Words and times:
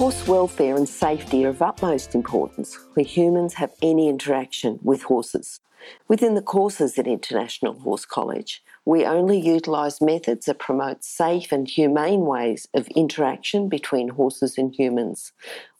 Horse 0.00 0.24
welfare 0.26 0.76
and 0.76 0.88
safety 0.88 1.44
are 1.44 1.50
of 1.50 1.60
utmost 1.60 2.14
importance 2.14 2.78
where 2.94 3.04
humans 3.04 3.52
have 3.52 3.74
any 3.82 4.08
interaction 4.08 4.78
with 4.82 5.02
horses. 5.02 5.60
Within 6.08 6.34
the 6.34 6.40
courses 6.40 6.98
at 6.98 7.06
International 7.06 7.74
Horse 7.74 8.06
College, 8.06 8.62
we 8.86 9.04
only 9.04 9.38
utilise 9.38 10.00
methods 10.00 10.46
that 10.46 10.58
promote 10.58 11.04
safe 11.04 11.52
and 11.52 11.68
humane 11.68 12.22
ways 12.22 12.66
of 12.72 12.88
interaction 12.96 13.68
between 13.68 14.08
horses 14.08 14.56
and 14.56 14.74
humans. 14.74 15.32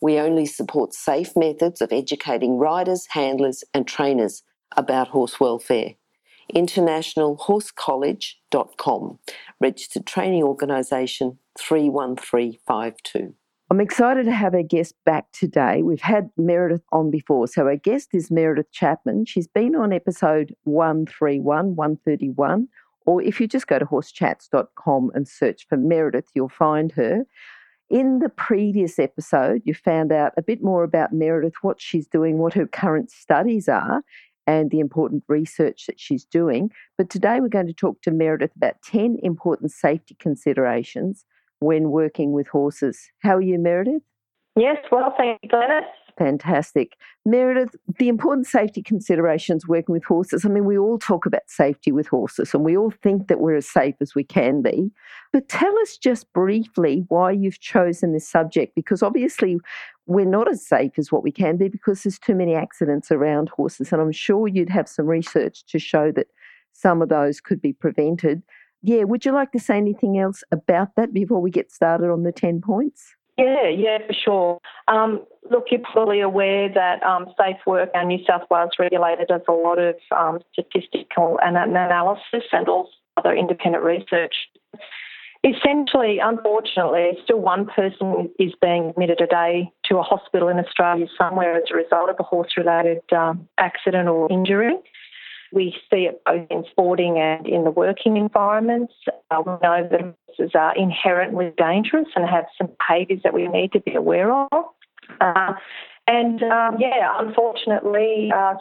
We 0.02 0.18
only 0.18 0.44
support 0.44 0.92
safe 0.92 1.34
methods 1.34 1.80
of 1.80 1.90
educating 1.90 2.58
riders, 2.58 3.06
handlers, 3.12 3.64
and 3.72 3.86
trainers 3.86 4.42
about 4.76 5.08
horse 5.08 5.40
welfare 5.40 5.94
internationalhorsecollege.com, 6.54 9.18
registered 9.60 10.04
training 10.04 10.42
organisation 10.42 11.38
31352. 11.56 13.34
I'm 13.72 13.80
excited 13.80 14.24
to 14.24 14.32
have 14.32 14.56
our 14.56 14.64
guest 14.64 14.96
back 15.06 15.30
today. 15.30 15.82
We've 15.84 16.00
had 16.00 16.30
Meredith 16.36 16.82
on 16.90 17.08
before. 17.08 17.46
So, 17.46 17.68
our 17.68 17.76
guest 17.76 18.08
is 18.12 18.28
Meredith 18.28 18.72
Chapman. 18.72 19.26
She's 19.26 19.46
been 19.46 19.76
on 19.76 19.92
episode 19.92 20.56
131, 20.64 21.76
131, 21.76 22.66
or 23.06 23.22
if 23.22 23.40
you 23.40 23.46
just 23.46 23.68
go 23.68 23.78
to 23.78 23.86
horsechats.com 23.86 25.12
and 25.14 25.28
search 25.28 25.68
for 25.68 25.76
Meredith, 25.76 26.26
you'll 26.34 26.48
find 26.48 26.90
her. 26.92 27.22
In 27.88 28.18
the 28.18 28.28
previous 28.28 28.98
episode, 28.98 29.62
you 29.64 29.72
found 29.72 30.10
out 30.10 30.32
a 30.36 30.42
bit 30.42 30.64
more 30.64 30.82
about 30.82 31.12
Meredith, 31.12 31.54
what 31.62 31.80
she's 31.80 32.08
doing, 32.08 32.38
what 32.38 32.54
her 32.54 32.66
current 32.66 33.12
studies 33.12 33.68
are, 33.68 34.02
and 34.48 34.72
the 34.72 34.80
important 34.80 35.22
research 35.28 35.86
that 35.86 36.00
she's 36.00 36.24
doing. 36.24 36.72
But 36.98 37.08
today 37.08 37.38
we're 37.38 37.48
going 37.48 37.68
to 37.68 37.72
talk 37.72 38.02
to 38.02 38.10
Meredith 38.10 38.56
about 38.56 38.82
10 38.82 39.18
important 39.22 39.70
safety 39.70 40.16
considerations 40.18 41.24
when 41.60 41.90
working 41.90 42.32
with 42.32 42.48
horses. 42.48 43.10
How 43.20 43.36
are 43.36 43.42
you, 43.42 43.58
Meredith? 43.58 44.02
Yes, 44.56 44.78
well, 44.90 45.14
thank 45.16 45.38
you, 45.42 45.48
Glenys. 45.48 45.86
Fantastic. 46.18 46.96
Meredith, 47.24 47.74
the 47.98 48.08
important 48.08 48.46
safety 48.46 48.82
considerations 48.82 49.66
working 49.66 49.94
with 49.94 50.04
horses. 50.04 50.44
I 50.44 50.48
mean, 50.48 50.66
we 50.66 50.76
all 50.76 50.98
talk 50.98 51.24
about 51.24 51.42
safety 51.46 51.92
with 51.92 52.08
horses 52.08 52.52
and 52.52 52.62
we 52.62 52.76
all 52.76 52.90
think 52.90 53.28
that 53.28 53.40
we're 53.40 53.56
as 53.56 53.66
safe 53.68 53.94
as 54.02 54.14
we 54.14 54.22
can 54.22 54.60
be. 54.60 54.90
But 55.32 55.48
tell 55.48 55.72
us 55.78 55.96
just 55.96 56.30
briefly 56.34 57.04
why 57.08 57.30
you've 57.30 57.60
chosen 57.60 58.12
this 58.12 58.28
subject 58.28 58.74
because 58.74 59.02
obviously 59.02 59.60
we're 60.04 60.26
not 60.26 60.46
as 60.50 60.66
safe 60.66 60.92
as 60.98 61.10
what 61.10 61.22
we 61.22 61.32
can 61.32 61.56
be 61.56 61.68
because 61.68 62.02
there's 62.02 62.18
too 62.18 62.34
many 62.34 62.54
accidents 62.54 63.10
around 63.10 63.48
horses. 63.48 63.90
And 63.90 64.02
I'm 64.02 64.12
sure 64.12 64.46
you'd 64.46 64.68
have 64.68 64.88
some 64.88 65.06
research 65.06 65.64
to 65.68 65.78
show 65.78 66.12
that 66.12 66.26
some 66.72 67.00
of 67.00 67.08
those 67.08 67.40
could 67.40 67.62
be 67.62 67.72
prevented. 67.72 68.42
Yeah, 68.82 69.04
would 69.04 69.24
you 69.24 69.32
like 69.32 69.52
to 69.52 69.58
say 69.58 69.76
anything 69.76 70.18
else 70.18 70.42
about 70.50 70.96
that 70.96 71.12
before 71.12 71.40
we 71.40 71.50
get 71.50 71.70
started 71.70 72.10
on 72.10 72.22
the 72.22 72.32
10 72.32 72.60
points? 72.60 73.14
Yeah, 73.36 73.68
yeah, 73.68 73.98
for 74.06 74.12
sure. 74.12 74.60
Um, 74.88 75.24
look, 75.50 75.66
you're 75.70 75.80
probably 75.80 76.20
aware 76.20 76.68
that 76.72 77.02
um, 77.02 77.26
Safe 77.38 77.56
Work, 77.66 77.90
our 77.94 78.04
New 78.04 78.22
South 78.26 78.42
Wales 78.50 78.72
regulator, 78.78 79.24
does 79.26 79.40
a 79.48 79.52
lot 79.52 79.78
of 79.78 79.96
um, 80.16 80.40
statistical 80.52 81.38
and 81.42 81.56
analysis 81.56 82.44
and 82.52 82.68
also 82.68 82.90
other 83.16 83.34
independent 83.34 83.84
research. 83.84 84.34
Essentially, 85.42 86.18
unfortunately, 86.22 87.12
still 87.24 87.40
one 87.40 87.66
person 87.66 88.30
is 88.38 88.52
being 88.60 88.90
admitted 88.90 89.22
a 89.22 89.26
day 89.26 89.72
to 89.86 89.96
a 89.96 90.02
hospital 90.02 90.48
in 90.48 90.58
Australia 90.58 91.06
somewhere 91.16 91.56
as 91.56 91.64
a 91.72 91.74
result 91.74 92.10
of 92.10 92.16
a 92.18 92.22
horse 92.22 92.52
related 92.58 93.00
um, 93.12 93.48
accident 93.56 94.06
or 94.08 94.30
injury. 94.30 94.74
We 95.52 95.74
see 95.90 96.08
it 96.08 96.22
both 96.24 96.46
in 96.50 96.64
sporting 96.70 97.18
and 97.18 97.46
in 97.46 97.64
the 97.64 97.70
working 97.70 98.16
environments. 98.16 98.94
Uh, 99.30 99.42
we 99.44 99.52
know 99.62 99.88
that 99.90 100.14
horses 100.26 100.52
are 100.54 100.76
inherently 100.76 101.52
dangerous 101.56 102.08
and 102.14 102.28
have 102.28 102.44
some 102.56 102.68
behaviours 102.78 103.20
that 103.24 103.34
we 103.34 103.48
need 103.48 103.72
to 103.72 103.80
be 103.80 103.94
aware 103.94 104.32
of. 104.32 104.64
Uh, 105.20 105.54
and 106.06 106.42
um, 106.42 106.76
yeah, 106.80 107.12
unfortunately, 107.18 108.32
uh, 108.34 108.54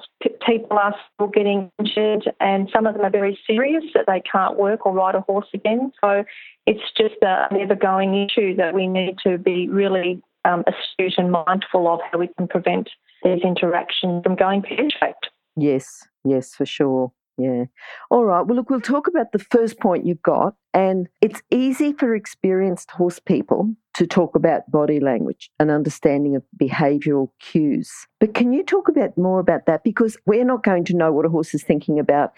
people 0.46 0.78
are 0.78 0.94
still 1.14 1.28
getting 1.28 1.72
injured, 1.80 2.32
and 2.40 2.70
some 2.72 2.86
of 2.86 2.94
them 2.94 3.04
are 3.04 3.10
very 3.10 3.40
serious 3.48 3.84
that 3.96 4.06
they 4.06 4.22
can't 4.22 4.58
work 4.58 4.86
or 4.86 4.94
ride 4.94 5.16
a 5.16 5.22
horse 5.22 5.48
again. 5.54 5.92
So 6.02 6.24
it's 6.68 6.84
just 6.96 7.16
a 7.24 7.48
never 7.52 7.76
going 7.76 8.14
issue 8.14 8.56
that 8.58 8.76
we 8.76 8.86
need 8.86 9.18
to 9.24 9.40
be 9.40 9.68
really 9.68 10.22
um, 10.46 10.64
astute 10.68 11.16
and 11.18 11.32
mindful 11.32 11.88
of 11.88 12.02
how 12.12 12.20
we 12.20 12.28
can 12.38 12.48
prevent 12.48 12.90
these 13.24 13.42
interactions 13.44 14.22
from 14.24 14.36
going 14.36 14.62
pear 14.62 14.88
shaped. 15.00 15.30
Yes, 15.56 16.08
yes, 16.24 16.56
for 16.56 16.66
sure. 16.66 17.12
Yeah. 17.38 17.66
All 18.12 18.26
right. 18.26 18.46
Well, 18.46 18.58
look, 18.58 18.70
we'll 18.70 18.82
talk 18.82 19.08
about 19.08 19.32
the 19.32 19.40
first 19.40 19.80
point 19.80 20.06
you've 20.06 20.22
got. 20.22 20.56
And 20.74 21.08
it's 21.22 21.42
easy 21.50 21.94
for 21.94 22.14
experienced 22.14 22.92
horse 22.92 23.18
people 23.18 23.74
to 23.94 24.06
talk 24.06 24.36
about 24.36 24.70
body 24.70 25.00
language 25.00 25.50
and 25.58 25.72
understanding 25.72 26.36
of 26.36 26.44
behavioral 26.62 27.30
cues. 27.40 27.92
But 28.20 28.34
can 28.34 28.52
you 28.52 28.64
talk 28.64 28.90
a 28.90 28.94
bit 28.94 29.18
more 29.18 29.40
about 29.40 29.66
that? 29.68 29.86
Because 29.86 30.18
we're 30.26 30.46
not 30.46 30.64
going 30.64 30.84
to 30.86 30.96
know 30.96 31.14
what 31.14 31.26
a 31.26 31.30
horse 31.30 31.54
is 31.54 31.64
thinking 31.64 31.98
about 31.98 32.34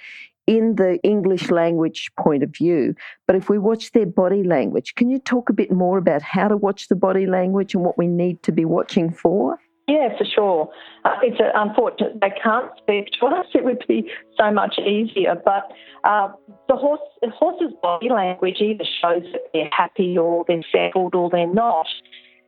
in 0.48 0.76
the 0.76 1.00
English 1.04 1.50
language 1.50 2.12
point 2.20 2.44
of 2.44 2.52
view. 2.52 2.94
But 3.26 3.36
if 3.36 3.50
we 3.50 3.58
watch 3.58 3.92
their 3.92 4.06
body 4.06 4.44
language, 4.44 4.96
can 4.96 5.10
you 5.10 5.18
talk 5.18 5.50
a 5.50 5.54
bit 5.54 5.72
more 5.72 5.98
about 5.98 6.22
how 6.22 6.48
to 6.48 6.58
watch 6.58 6.88
the 6.88 6.96
body 6.96 7.26
language 7.26 7.74
and 7.74 7.84
what 7.84 7.98
we 7.98 8.08
need 8.08 8.44
to 8.44 8.52
be 8.52 8.66
watching 8.66 9.12
for? 9.12 9.60
Yeah, 9.88 10.10
for 10.18 10.26
sure. 10.26 10.70
Uh, 11.04 11.16
it's 11.22 11.42
unfortunate 11.56 12.20
they 12.22 12.32
can't 12.42 12.72
speak 12.78 13.08
to 13.20 13.26
us. 13.28 13.46
It 13.54 13.66
would 13.66 13.84
be 13.88 14.10
so 14.40 14.52
much 14.52 14.80
easier. 14.80 15.36
But 15.44 15.72
uh, 16.04 16.30
the 16.70 16.76
horse, 16.76 17.02
the 17.22 17.30
horse's 17.30 17.74
body 17.82 18.10
language 18.10 18.58
either 18.60 18.86
shows 19.02 19.24
that 19.34 19.42
they're 19.54 19.70
happy 19.76 20.18
or 20.18 20.46
they're 20.48 20.64
settled 20.72 21.16
or 21.16 21.30
they're 21.30 21.52
not. 21.52 21.88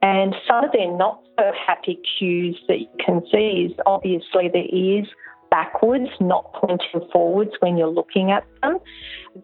And 0.01 0.35
some 0.47 0.65
of 0.65 0.71
their 0.73 0.95
not 0.95 1.21
so 1.37 1.51
happy 1.65 1.99
cues 2.17 2.59
that 2.67 2.79
you 2.79 2.87
can 3.03 3.21
see 3.31 3.69
is 3.69 3.77
obviously 3.85 4.49
their 4.51 4.67
ears 4.71 5.07
backwards, 5.49 6.09
not 6.19 6.51
pointing 6.53 7.07
forwards 7.11 7.51
when 7.59 7.77
you're 7.77 7.87
looking 7.87 8.31
at 8.31 8.43
them. 8.61 8.79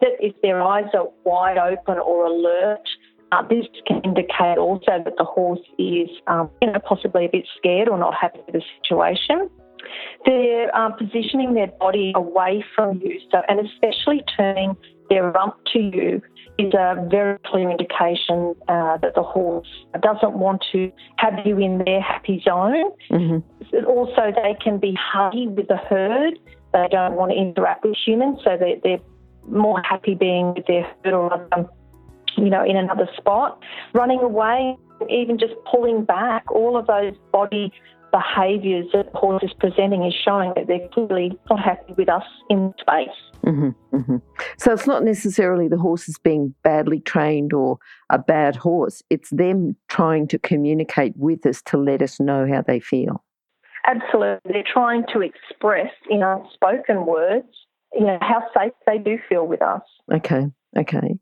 That 0.00 0.16
if 0.18 0.34
their 0.42 0.60
eyes 0.60 0.90
are 0.92 1.08
wide 1.24 1.56
open 1.56 1.98
or 1.98 2.26
alert, 2.26 2.86
uh, 3.32 3.42
this 3.48 3.66
can 3.86 4.00
indicate 4.02 4.58
also 4.58 5.02
that 5.04 5.14
the 5.16 5.24
horse 5.24 5.60
is, 5.78 6.08
um, 6.26 6.50
you 6.60 6.70
know, 6.70 6.78
possibly 6.80 7.26
a 7.26 7.28
bit 7.28 7.46
scared 7.56 7.88
or 7.88 7.98
not 7.98 8.14
happy 8.14 8.40
with 8.46 8.54
the 8.54 8.62
situation. 8.82 9.48
They're 10.26 10.74
um, 10.76 10.94
positioning 10.94 11.54
their 11.54 11.68
body 11.68 12.12
away 12.14 12.64
from 12.74 13.00
you, 13.00 13.18
so 13.30 13.40
and 13.48 13.60
especially 13.60 14.22
turning 14.36 14.76
their 15.08 15.30
rump 15.30 15.54
to 15.72 15.78
you 15.78 16.22
is 16.58 16.74
a 16.74 17.06
very 17.10 17.38
clear 17.46 17.70
indication 17.70 18.54
uh, 18.68 18.98
that 18.98 19.14
the 19.14 19.22
horse 19.22 19.66
doesn't 20.02 20.34
want 20.34 20.62
to 20.72 20.92
have 21.16 21.34
you 21.44 21.58
in 21.58 21.82
their 21.84 22.00
happy 22.00 22.42
zone. 22.44 22.90
Mm-hmm. 23.10 23.86
Also, 23.86 24.32
they 24.34 24.54
can 24.62 24.78
be 24.78 24.94
huggy 25.14 25.48
with 25.48 25.68
the 25.68 25.78
herd. 25.78 26.38
They 26.72 26.86
don't 26.90 27.14
want 27.14 27.32
to 27.32 27.38
interact 27.38 27.84
with 27.84 27.96
humans, 28.06 28.40
so 28.44 28.56
they're, 28.58 28.76
they're 28.82 29.00
more 29.48 29.80
happy 29.82 30.14
being 30.14 30.54
with 30.54 30.66
their 30.66 30.86
herd 31.02 31.14
or 31.14 31.48
you 32.36 32.50
know, 32.50 32.64
in 32.64 32.76
another 32.76 33.08
spot, 33.16 33.62
running 33.94 34.20
away, 34.20 34.76
even 35.08 35.38
just 35.38 35.54
pulling 35.70 36.04
back, 36.04 36.50
all 36.50 36.76
of 36.76 36.86
those 36.86 37.14
body 37.32 37.72
behaviours 38.12 38.86
that 38.92 39.12
the 39.12 39.18
horse 39.18 39.42
is 39.42 39.52
presenting 39.58 40.04
is 40.04 40.14
showing 40.24 40.52
that 40.56 40.66
they're 40.66 40.88
clearly 40.92 41.38
not 41.48 41.60
happy 41.60 41.94
with 41.96 42.08
us 42.08 42.24
in 42.48 42.74
space. 42.80 43.08
Mm-hmm, 43.46 43.96
mm-hmm. 43.96 44.16
So 44.58 44.72
it's 44.72 44.86
not 44.86 45.04
necessarily 45.04 45.68
the 45.68 45.78
horse 45.78 46.08
is 46.08 46.18
being 46.18 46.54
badly 46.62 47.00
trained 47.00 47.52
or 47.52 47.78
a 48.10 48.18
bad 48.18 48.56
horse, 48.56 49.02
it's 49.10 49.30
them 49.30 49.76
trying 49.88 50.28
to 50.28 50.38
communicate 50.38 51.16
with 51.16 51.46
us 51.46 51.62
to 51.66 51.78
let 51.78 52.02
us 52.02 52.20
know 52.20 52.46
how 52.46 52.62
they 52.62 52.80
feel. 52.80 53.24
Absolutely. 53.86 54.52
They're 54.52 54.64
trying 54.70 55.04
to 55.12 55.22
express 55.22 55.90
in 56.10 56.22
unspoken 56.22 57.06
words, 57.06 57.48
you 57.94 58.04
know, 58.04 58.18
how 58.20 58.42
safe 58.56 58.72
they 58.86 58.98
do 58.98 59.18
feel 59.28 59.46
with 59.46 59.62
us. 59.62 59.82
Okay, 60.12 60.46
okay. 60.76 61.18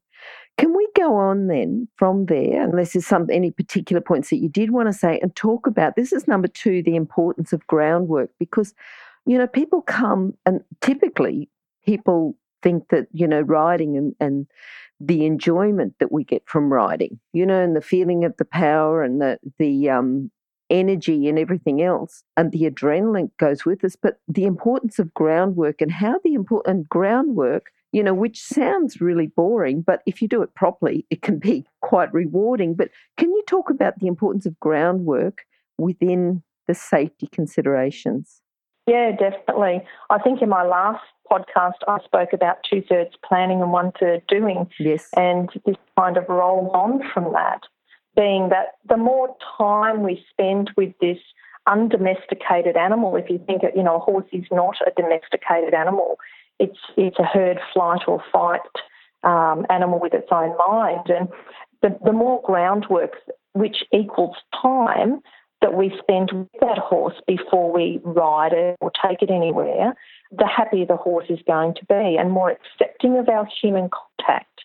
Can 0.58 0.76
we 0.76 0.88
go 0.96 1.14
on 1.14 1.46
then 1.46 1.88
from 1.96 2.26
there, 2.26 2.62
unless 2.62 2.92
there's 2.92 3.06
some 3.06 3.28
any 3.30 3.52
particular 3.52 4.00
points 4.00 4.30
that 4.30 4.38
you 4.38 4.48
did 4.48 4.72
want 4.72 4.88
to 4.88 4.92
say 4.92 5.18
and 5.22 5.34
talk 5.36 5.66
about? 5.68 5.94
This 5.94 6.12
is 6.12 6.26
number 6.26 6.48
two, 6.48 6.82
the 6.82 6.96
importance 6.96 7.52
of 7.52 7.66
groundwork, 7.68 8.30
because 8.40 8.74
you 9.24 9.38
know 9.38 9.46
people 9.46 9.82
come 9.82 10.34
and 10.44 10.60
typically 10.80 11.48
people 11.86 12.36
think 12.62 12.88
that 12.90 13.06
you 13.12 13.28
know 13.28 13.40
riding 13.42 13.96
and, 13.96 14.14
and 14.20 14.46
the 15.00 15.24
enjoyment 15.26 15.94
that 16.00 16.10
we 16.10 16.24
get 16.24 16.42
from 16.46 16.72
riding, 16.72 17.20
you 17.32 17.46
know, 17.46 17.62
and 17.62 17.76
the 17.76 17.80
feeling 17.80 18.24
of 18.24 18.36
the 18.36 18.44
power 18.44 19.02
and 19.04 19.20
the 19.20 19.38
the 19.58 19.88
um 19.88 20.30
energy 20.70 21.28
and 21.28 21.38
everything 21.38 21.82
else, 21.82 22.24
and 22.36 22.50
the 22.50 22.68
adrenaline 22.68 23.30
goes 23.38 23.64
with 23.64 23.84
us. 23.84 23.94
But 23.94 24.18
the 24.26 24.44
importance 24.44 24.98
of 24.98 25.14
groundwork 25.14 25.80
and 25.80 25.92
how 25.92 26.16
the 26.24 26.34
important 26.34 26.88
groundwork, 26.88 27.70
you 27.92 28.02
know, 28.02 28.14
which 28.14 28.42
sounds 28.42 29.00
really 29.00 29.28
boring, 29.28 29.82
but 29.82 30.02
if 30.06 30.20
you 30.20 30.28
do 30.28 30.42
it 30.42 30.54
properly, 30.54 31.06
it 31.10 31.22
can 31.22 31.38
be 31.38 31.66
quite 31.82 32.12
rewarding. 32.12 32.74
But 32.74 32.90
can 33.16 33.30
you 33.30 33.42
talk 33.46 33.70
about 33.70 33.98
the 33.98 34.06
importance 34.06 34.46
of 34.46 34.58
groundwork 34.60 35.44
within 35.78 36.42
the 36.66 36.74
safety 36.74 37.28
considerations? 37.28 38.42
Yeah, 38.86 39.12
definitely. 39.12 39.82
I 40.08 40.18
think 40.18 40.40
in 40.40 40.48
my 40.48 40.64
last 40.64 41.04
podcast, 41.30 41.80
I 41.86 41.98
spoke 42.04 42.32
about 42.32 42.58
two 42.68 42.82
thirds 42.88 43.14
planning 43.22 43.60
and 43.60 43.70
one 43.70 43.92
third 44.00 44.22
doing. 44.28 44.66
Yes. 44.78 45.08
And 45.14 45.50
this 45.66 45.76
kind 45.98 46.16
of 46.16 46.26
roll 46.28 46.70
on 46.72 47.02
from 47.12 47.32
that 47.34 47.62
being 48.16 48.48
that 48.48 48.74
the 48.88 48.96
more 48.96 49.36
time 49.56 50.02
we 50.02 50.24
spend 50.30 50.70
with 50.76 50.92
this 51.00 51.18
undomesticated 51.68 52.76
animal, 52.76 53.14
if 53.14 53.30
you 53.30 53.40
think, 53.46 53.62
you 53.76 53.82
know, 53.82 53.96
a 53.96 54.00
horse 54.00 54.26
is 54.32 54.44
not 54.50 54.76
a 54.86 54.90
domesticated 55.00 55.72
animal, 55.72 56.18
it's 56.58 56.78
it's 56.96 57.18
a 57.18 57.24
herd 57.24 57.58
flight 57.72 58.02
or 58.06 58.22
fight 58.32 58.60
um, 59.24 59.66
animal 59.70 59.98
with 60.00 60.14
its 60.14 60.28
own 60.30 60.54
mind, 60.68 61.08
and 61.08 61.28
the, 61.82 61.96
the 62.04 62.12
more 62.12 62.42
groundwork, 62.44 63.12
which 63.52 63.84
equals 63.92 64.36
time, 64.60 65.20
that 65.60 65.74
we 65.74 65.92
spend 65.98 66.30
with 66.32 66.60
that 66.60 66.78
horse 66.78 67.16
before 67.26 67.72
we 67.72 68.00
ride 68.04 68.52
it 68.52 68.76
or 68.80 68.92
take 69.04 69.22
it 69.22 69.30
anywhere, 69.30 69.94
the 70.30 70.46
happier 70.46 70.86
the 70.86 70.96
horse 70.96 71.26
is 71.28 71.40
going 71.46 71.74
to 71.74 71.84
be 71.86 72.16
and 72.18 72.30
more 72.30 72.50
accepting 72.50 73.18
of 73.18 73.28
our 73.28 73.46
human 73.60 73.88
contact. 73.90 74.60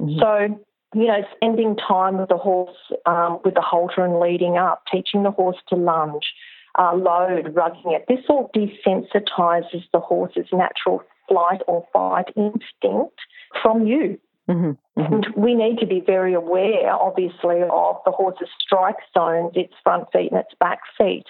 Mm-hmm. 0.00 0.18
So 0.20 0.64
you 0.94 1.06
know, 1.06 1.22
spending 1.34 1.76
time 1.76 2.16
with 2.16 2.30
the 2.30 2.38
horse, 2.38 2.76
um, 3.04 3.40
with 3.44 3.54
the 3.54 3.60
halter 3.60 4.02
and 4.02 4.20
leading 4.20 4.56
up, 4.56 4.82
teaching 4.90 5.22
the 5.22 5.30
horse 5.30 5.58
to 5.68 5.76
lunge, 5.76 6.32
uh, 6.78 6.94
load, 6.94 7.54
rugging 7.54 7.94
it. 7.94 8.06
This 8.08 8.24
all 8.28 8.50
desensitizes 8.56 9.84
the 9.92 10.00
horse's 10.00 10.46
natural 10.50 11.02
flight 11.28 11.60
or 11.66 11.86
fight 11.92 12.26
instinct 12.36 13.18
from 13.62 13.86
you. 13.86 14.18
Mm-hmm, 14.48 15.00
mm-hmm. 15.00 15.12
And 15.12 15.26
we 15.36 15.54
need 15.54 15.78
to 15.78 15.86
be 15.86 16.00
very 16.00 16.34
aware, 16.34 16.92
obviously, 16.92 17.60
of 17.70 17.96
the 18.04 18.10
horse's 18.10 18.48
strike 18.60 18.96
zones, 19.16 19.52
its 19.54 19.74
front 19.84 20.08
feet 20.12 20.32
and 20.32 20.40
its 20.40 20.54
back 20.58 20.80
feet. 20.96 21.24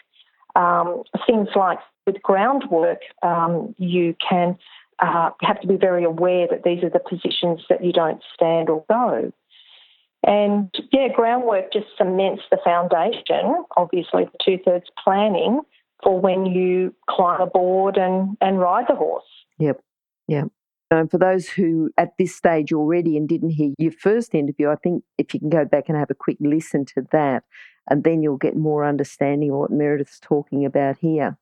Um, 0.54 1.02
things 1.26 1.48
like 1.56 1.78
with 2.06 2.22
groundwork, 2.22 3.00
um, 3.22 3.74
you 3.76 4.14
can 4.28 4.56
uh, 5.00 5.30
have 5.42 5.60
to 5.60 5.66
be 5.66 5.76
very 5.76 6.04
aware 6.04 6.46
that 6.48 6.62
these 6.62 6.82
are 6.82 6.90
the 6.90 7.00
positions 7.00 7.60
that 7.68 7.84
you 7.84 7.92
don't 7.92 8.22
stand 8.34 8.68
or 8.68 8.84
go. 8.88 9.32
And 10.24 10.74
yeah, 10.92 11.08
groundwork 11.14 11.72
just 11.72 11.86
cements 11.96 12.42
the 12.50 12.58
foundation, 12.64 13.64
obviously, 13.76 14.24
the 14.24 14.38
two 14.44 14.58
thirds 14.64 14.86
planning 15.02 15.60
for 16.02 16.20
when 16.20 16.46
you 16.46 16.94
climb 17.08 17.40
aboard 17.40 17.96
and, 17.96 18.36
and 18.40 18.58
ride 18.58 18.86
the 18.88 18.94
horse. 18.94 19.24
Yep, 19.58 19.80
yep. 20.28 20.48
And 20.90 21.10
for 21.10 21.18
those 21.18 21.48
who 21.48 21.90
at 21.98 22.16
this 22.18 22.34
stage 22.34 22.72
already 22.72 23.16
and 23.16 23.28
didn't 23.28 23.50
hear 23.50 23.74
your 23.78 23.92
first 23.92 24.34
interview, 24.34 24.70
I 24.70 24.76
think 24.76 25.04
if 25.18 25.34
you 25.34 25.40
can 25.40 25.50
go 25.50 25.64
back 25.64 25.84
and 25.88 25.98
have 25.98 26.10
a 26.10 26.14
quick 26.14 26.38
listen 26.40 26.86
to 26.86 27.06
that, 27.12 27.44
and 27.90 28.04
then 28.04 28.22
you'll 28.22 28.36
get 28.36 28.56
more 28.56 28.84
understanding 28.84 29.50
of 29.50 29.58
what 29.58 29.70
Meredith's 29.70 30.20
talking 30.20 30.64
about 30.64 30.96
here. 30.98 31.36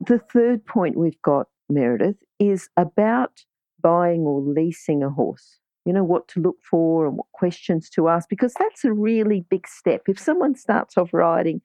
The 0.00 0.18
third 0.18 0.64
point 0.64 0.96
we've 0.96 1.20
got, 1.22 1.48
Meredith, 1.68 2.16
is 2.38 2.68
about 2.76 3.44
buying 3.80 4.22
or 4.22 4.40
leasing 4.40 5.02
a 5.02 5.10
horse 5.10 5.60
you 5.84 5.92
know, 5.92 6.04
what 6.04 6.28
to 6.28 6.40
look 6.40 6.58
for 6.62 7.06
and 7.06 7.16
what 7.16 7.26
questions 7.32 7.88
to 7.90 8.08
ask, 8.08 8.28
because 8.28 8.54
that's 8.54 8.84
a 8.84 8.92
really 8.92 9.44
big 9.48 9.66
step. 9.66 10.02
If 10.06 10.18
someone 10.18 10.54
starts 10.54 10.96
off 10.96 11.12
riding 11.12 11.60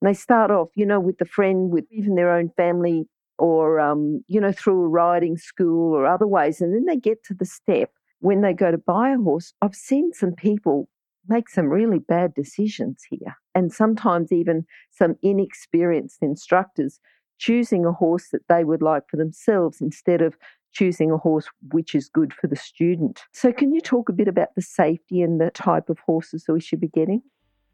and 0.00 0.08
they 0.08 0.14
start 0.14 0.50
off, 0.50 0.68
you 0.74 0.86
know, 0.86 1.00
with 1.00 1.20
a 1.20 1.24
friend, 1.26 1.70
with 1.70 1.84
even 1.90 2.14
their 2.14 2.32
own 2.32 2.50
family, 2.56 3.06
or, 3.38 3.80
um, 3.80 4.22
you 4.26 4.40
know, 4.40 4.52
through 4.52 4.84
a 4.84 4.88
riding 4.88 5.36
school 5.36 5.94
or 5.94 6.06
other 6.06 6.26
ways, 6.26 6.60
and 6.60 6.74
then 6.74 6.84
they 6.86 6.96
get 6.96 7.24
to 7.24 7.34
the 7.34 7.44
step 7.44 7.90
when 8.20 8.40
they 8.40 8.52
go 8.52 8.70
to 8.70 8.78
buy 8.78 9.10
a 9.10 9.16
horse, 9.16 9.52
I've 9.62 9.74
seen 9.74 10.12
some 10.12 10.32
people 10.32 10.88
make 11.28 11.48
some 11.48 11.66
really 11.66 11.98
bad 11.98 12.34
decisions 12.34 13.04
here. 13.08 13.36
And 13.54 13.72
sometimes 13.72 14.32
even 14.32 14.64
some 14.90 15.16
inexperienced 15.22 16.22
instructors 16.22 17.00
choosing 17.38 17.84
a 17.84 17.92
horse 17.92 18.28
that 18.32 18.48
they 18.48 18.64
would 18.64 18.82
like 18.82 19.04
for 19.08 19.16
themselves 19.16 19.80
instead 19.80 20.22
of 20.22 20.36
choosing 20.72 21.10
a 21.10 21.16
horse 21.16 21.46
which 21.70 21.94
is 21.94 22.08
good 22.08 22.32
for 22.32 22.46
the 22.46 22.56
student. 22.56 23.22
So, 23.32 23.52
can 23.52 23.72
you 23.72 23.80
talk 23.80 24.08
a 24.08 24.12
bit 24.12 24.28
about 24.28 24.54
the 24.54 24.62
safety 24.62 25.22
and 25.22 25.40
the 25.40 25.50
type 25.50 25.88
of 25.88 25.98
horses 26.00 26.44
that 26.44 26.52
we 26.52 26.60
should 26.60 26.80
be 26.80 26.88
getting? 26.88 27.22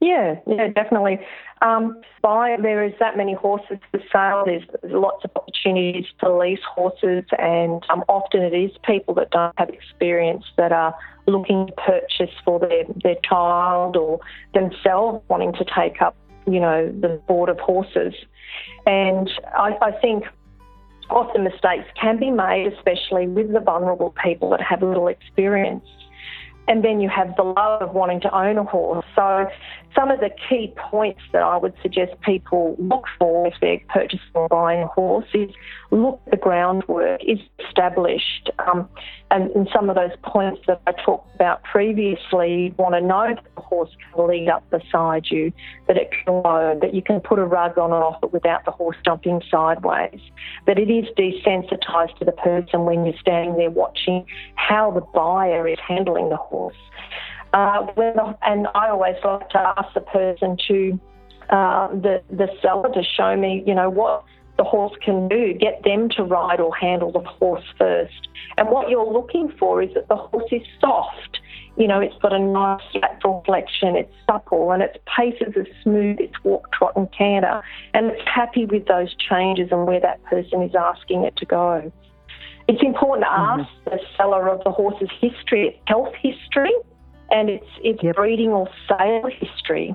Yeah, 0.05 0.35
yeah, 0.47 0.69
definitely. 0.69 1.19
Um, 1.63 2.03
there 2.23 2.85
is 2.85 2.93
that 3.01 3.17
many 3.17 3.33
horses 3.33 3.79
for 3.91 4.01
sale. 4.13 4.43
There's 4.45 4.65
lots 4.83 5.25
of 5.25 5.31
opportunities 5.35 6.05
to 6.21 6.37
lease 6.37 6.61
horses, 6.75 7.25
and 7.39 7.83
um, 7.89 8.05
often 8.09 8.43
it 8.43 8.53
is 8.53 8.71
people 8.85 9.15
that 9.15 9.31
don't 9.31 9.55
have 9.57 9.71
experience 9.71 10.45
that 10.59 10.73
are 10.73 10.95
looking 11.27 11.69
to 11.69 11.73
purchase 11.73 12.35
for 12.45 12.61
their 12.61 12.85
their 13.03 13.17
child 13.25 13.97
or 13.97 14.21
themselves 14.53 15.25
wanting 15.29 15.55
to 15.55 15.65
take 15.65 16.03
up, 16.03 16.15
you 16.47 16.61
know, 16.61 16.93
the 17.01 17.19
board 17.27 17.49
of 17.49 17.59
horses. 17.59 18.13
And 18.85 19.31
I, 19.57 19.79
I 19.81 19.93
think 20.03 20.25
often 21.09 21.45
mistakes 21.45 21.89
can 21.99 22.19
be 22.19 22.31
made, 22.31 22.75
especially 22.75 23.27
with 23.27 23.55
the 23.55 23.61
vulnerable 23.61 24.15
people 24.23 24.51
that 24.51 24.61
have 24.61 24.83
little 24.83 25.09
experience. 25.09 25.87
And 26.67 26.85
then 26.85 27.01
you 27.01 27.09
have 27.09 27.37
the 27.37 27.43
love 27.43 27.83
of 27.83 27.95
wanting 27.95 28.21
to 28.23 28.35
own 28.35 28.59
a 28.59 28.65
horse. 28.65 29.05
So 29.15 29.47
some 29.95 30.11
of 30.11 30.21
the 30.21 30.31
key 30.49 30.73
points 30.77 31.21
that 31.33 31.43
I 31.43 31.57
would 31.57 31.75
suggest 31.83 32.13
people 32.23 32.75
look 32.79 33.05
for 33.19 33.47
if 33.47 33.55
they're 33.61 33.81
purchasing 33.89 34.21
or 34.35 34.49
buying 34.49 34.83
a 34.83 34.87
horse 34.87 35.27
is 35.35 35.51
look 35.91 36.21
at 36.27 36.31
the 36.33 36.37
groundwork 36.37 37.21
is 37.25 37.39
established. 37.67 38.51
Um, 38.67 38.89
and, 39.31 39.69
some 39.75 39.91
of 39.91 39.97
those 39.97 40.13
points 40.23 40.61
that 40.69 40.81
I 40.87 40.93
talked 40.93 41.35
about 41.35 41.65
previously, 41.65 42.67
you 42.67 42.75
want 42.77 42.95
to 42.95 43.01
know 43.01 43.35
that 43.35 43.45
the 43.57 43.63
horse 43.63 43.91
can 44.15 44.29
lead 44.29 44.49
up 44.49 44.69
beside 44.71 45.27
you, 45.31 45.53
that 45.89 45.97
it 45.97 46.11
can 46.13 46.43
load, 46.43 46.81
that 46.83 46.95
you 46.95 47.03
can 47.03 47.19
put 47.21 47.39
a 47.41 47.45
rug 47.45 47.77
on 47.77 47.93
and 47.93 48.05
off 48.05 48.23
it 48.23 48.33
without 48.33 48.65
the 48.65 48.71
horse 48.71 48.97
jumping 49.05 49.43
sideways, 49.51 50.21
that 50.67 50.79
it 50.79 50.91
is 50.91 51.07
desensitised 51.19 52.17
to 52.19 52.25
the 52.25 52.33
person 52.33 52.85
when 52.85 53.05
you're 53.05 53.19
standing 53.21 53.57
there 53.57 53.71
watching 53.71 54.25
how 54.55 54.91
the 54.93 55.01
buyer 55.01 55.67
is 55.67 55.79
handling 55.87 56.29
the 56.29 56.37
horse. 56.37 56.54
Uh, 57.53 57.87
and 58.43 58.67
I 58.75 58.89
always 58.89 59.17
like 59.25 59.49
to 59.51 59.59
ask 59.79 59.95
the 59.95 60.01
person 60.01 60.57
to, 60.69 61.01
uh, 61.51 61.89
the, 61.89 62.23
the 62.31 62.49
seller 62.61 62.93
to 62.93 63.03
show 63.17 63.37
me, 63.37 63.63
you 63.67 63.75
know, 63.75 63.89
what 63.89 64.25
the 64.57 64.65
horse 64.65 64.97
can 65.05 65.29
do, 65.29 65.53
get 65.55 65.83
them 65.85 66.09
to 66.11 66.23
ride 66.23 66.61
or 66.61 66.75
handle 66.75 67.13
the 67.13 67.21
horse 67.21 67.65
first. 67.79 68.29
And 68.57 68.69
what 68.69 68.89
you're 68.89 69.11
looking 69.11 69.53
for 69.59 69.83
is 69.83 69.93
that 69.95 70.09
the 70.09 70.17
horse 70.17 70.51
is 70.53 70.63
soft. 70.81 71.41
You 71.77 71.89
know, 71.89 72.01
it's 72.01 72.15
got 72.23 72.33
a 72.33 72.39
nice 72.39 72.83
lateral 72.95 73.43
flexion, 73.45 73.97
it's 73.97 74.13
supple, 74.27 74.71
and 74.71 74.81
its 74.81 74.97
paces 75.17 75.57
are 75.57 75.67
smooth, 75.83 76.19
it's 76.21 76.45
walk, 76.45 76.73
trot, 76.73 76.93
and 76.95 77.09
canter, 77.13 77.63
and 77.95 78.13
it's 78.13 78.23
happy 78.33 78.65
with 78.65 78.87
those 78.87 79.13
changes 79.17 79.69
and 79.73 79.87
where 79.87 80.01
that 80.01 80.23
person 80.25 80.63
is 80.63 80.75
asking 80.77 81.25
it 81.25 81.37
to 81.37 81.47
go. 81.47 81.93
It's 82.67 82.83
important 82.83 83.27
to 83.27 83.31
mm-hmm. 83.31 83.61
ask 83.61 83.71
the 83.85 83.99
seller 84.17 84.49
of 84.49 84.65
the 84.65 84.71
horse's 84.71 85.11
history, 85.21 85.69
its 85.69 85.79
health 85.87 86.15
history, 86.21 86.73
and 87.31 87.51
its 87.51 87.67
its 87.83 88.03
yep. 88.03 88.17
breeding 88.17 88.51
or 88.51 88.69
sale 88.89 89.29
history. 89.39 89.95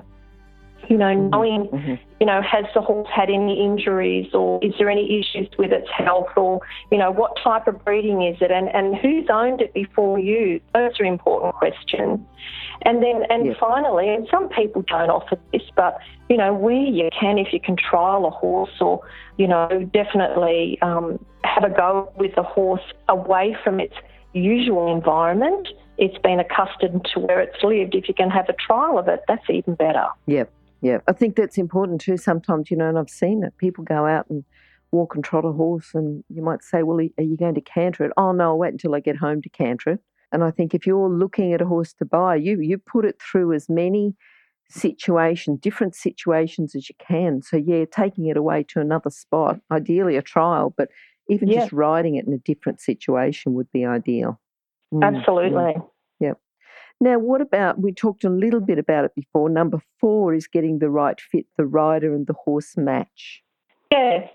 You 0.88 0.96
know, 0.96 1.06
mm-hmm. 1.06 1.30
knowing, 1.30 1.68
mm-hmm. 1.68 1.94
you 2.20 2.26
know, 2.26 2.42
has 2.42 2.64
the 2.74 2.80
horse 2.80 3.08
had 3.14 3.30
any 3.30 3.64
injuries 3.64 4.32
or 4.34 4.58
is 4.62 4.72
there 4.78 4.90
any 4.90 5.20
issues 5.20 5.48
with 5.58 5.72
its 5.72 5.88
health 5.96 6.28
or, 6.36 6.60
you 6.90 6.98
know, 6.98 7.10
what 7.10 7.38
type 7.42 7.66
of 7.66 7.84
breeding 7.84 8.22
is 8.22 8.36
it 8.40 8.50
and, 8.50 8.68
and 8.74 8.96
who's 8.96 9.28
owned 9.30 9.60
it 9.60 9.72
before 9.72 10.18
you? 10.18 10.60
Those 10.74 10.92
are 10.98 11.04
important 11.04 11.54
questions. 11.54 12.20
And 12.82 13.02
then, 13.02 13.24
and 13.28 13.46
yep. 13.46 13.56
finally, 13.60 14.08
and 14.08 14.26
some 14.30 14.48
people 14.48 14.82
don't 14.82 15.10
offer 15.10 15.38
this, 15.52 15.62
but, 15.76 15.98
you 16.28 16.36
know, 16.36 16.54
where 16.54 16.74
you 16.74 17.08
can, 17.18 17.38
if 17.38 17.52
you 17.52 17.60
can 17.60 17.76
trial 17.76 18.26
a 18.26 18.30
horse 18.30 18.80
or, 18.80 19.00
you 19.36 19.46
know, 19.46 19.88
definitely 19.92 20.78
um, 20.82 21.24
have 21.44 21.64
a 21.64 21.70
go 21.70 22.12
with 22.16 22.34
the 22.34 22.42
horse 22.42 22.82
away 23.08 23.56
from 23.62 23.80
its 23.80 23.94
usual 24.32 24.94
environment 24.94 25.68
it's 26.00 26.16
been 26.18 26.40
accustomed 26.40 27.06
to 27.12 27.20
where 27.20 27.40
it's 27.40 27.62
lived. 27.62 27.94
If 27.94 28.08
you 28.08 28.14
can 28.14 28.30
have 28.30 28.48
a 28.48 28.54
trial 28.54 28.98
of 28.98 29.06
it, 29.06 29.20
that's 29.28 29.44
even 29.50 29.74
better. 29.74 30.06
Yep, 30.26 30.50
yep. 30.80 31.02
I 31.08 31.12
think 31.12 31.36
that's 31.36 31.58
important 31.58 32.00
too. 32.00 32.16
Sometimes, 32.16 32.70
you 32.70 32.76
know, 32.76 32.88
and 32.88 32.98
I've 32.98 33.10
seen 33.10 33.42
it. 33.42 33.56
People 33.58 33.84
go 33.84 34.06
out 34.06 34.26
and 34.28 34.44
walk 34.92 35.14
and 35.14 35.24
trot 35.24 35.44
a 35.44 35.52
horse, 35.52 35.90
and 35.94 36.24
you 36.28 36.42
might 36.42 36.62
say, 36.62 36.82
"Well, 36.82 36.98
are 36.98 37.22
you 37.22 37.36
going 37.36 37.54
to 37.54 37.60
canter 37.60 38.04
it?" 38.04 38.12
Oh 38.16 38.32
no, 38.32 38.50
I'll 38.50 38.58
wait 38.58 38.72
until 38.72 38.94
I 38.94 39.00
get 39.00 39.16
home 39.16 39.42
to 39.42 39.48
canter 39.48 39.90
it. 39.90 40.00
And 40.32 40.44
I 40.44 40.50
think 40.50 40.74
if 40.74 40.86
you're 40.86 41.08
looking 41.08 41.52
at 41.52 41.60
a 41.60 41.66
horse 41.66 41.92
to 41.94 42.04
buy, 42.04 42.36
you 42.36 42.60
you 42.60 42.78
put 42.78 43.04
it 43.04 43.20
through 43.20 43.52
as 43.52 43.68
many 43.68 44.14
situations, 44.70 45.58
different 45.60 45.94
situations 45.94 46.74
as 46.74 46.88
you 46.88 46.94
can. 46.98 47.42
So 47.42 47.56
yeah, 47.56 47.84
taking 47.90 48.26
it 48.26 48.36
away 48.36 48.62
to 48.68 48.80
another 48.80 49.10
spot, 49.10 49.60
ideally 49.70 50.16
a 50.16 50.22
trial, 50.22 50.72
but 50.76 50.88
even 51.28 51.48
yeah. 51.48 51.60
just 51.60 51.72
riding 51.72 52.14
it 52.16 52.26
in 52.26 52.32
a 52.32 52.38
different 52.38 52.80
situation 52.80 53.54
would 53.54 53.70
be 53.72 53.84
ideal. 53.84 54.40
Mm, 54.92 55.18
Absolutely. 55.18 55.72
Yep. 55.74 55.89
Now, 57.00 57.18
what 57.18 57.40
about, 57.40 57.80
we 57.80 57.92
talked 57.92 58.24
a 58.24 58.28
little 58.28 58.60
bit 58.60 58.78
about 58.78 59.06
it 59.06 59.14
before. 59.14 59.48
Number 59.48 59.80
four 60.00 60.34
is 60.34 60.46
getting 60.46 60.80
the 60.80 60.90
right 60.90 61.18
fit, 61.20 61.46
the 61.56 61.64
rider 61.64 62.14
and 62.14 62.26
the 62.26 62.34
horse 62.34 62.76
match. 62.76 63.42
Yeah. 63.90 64.26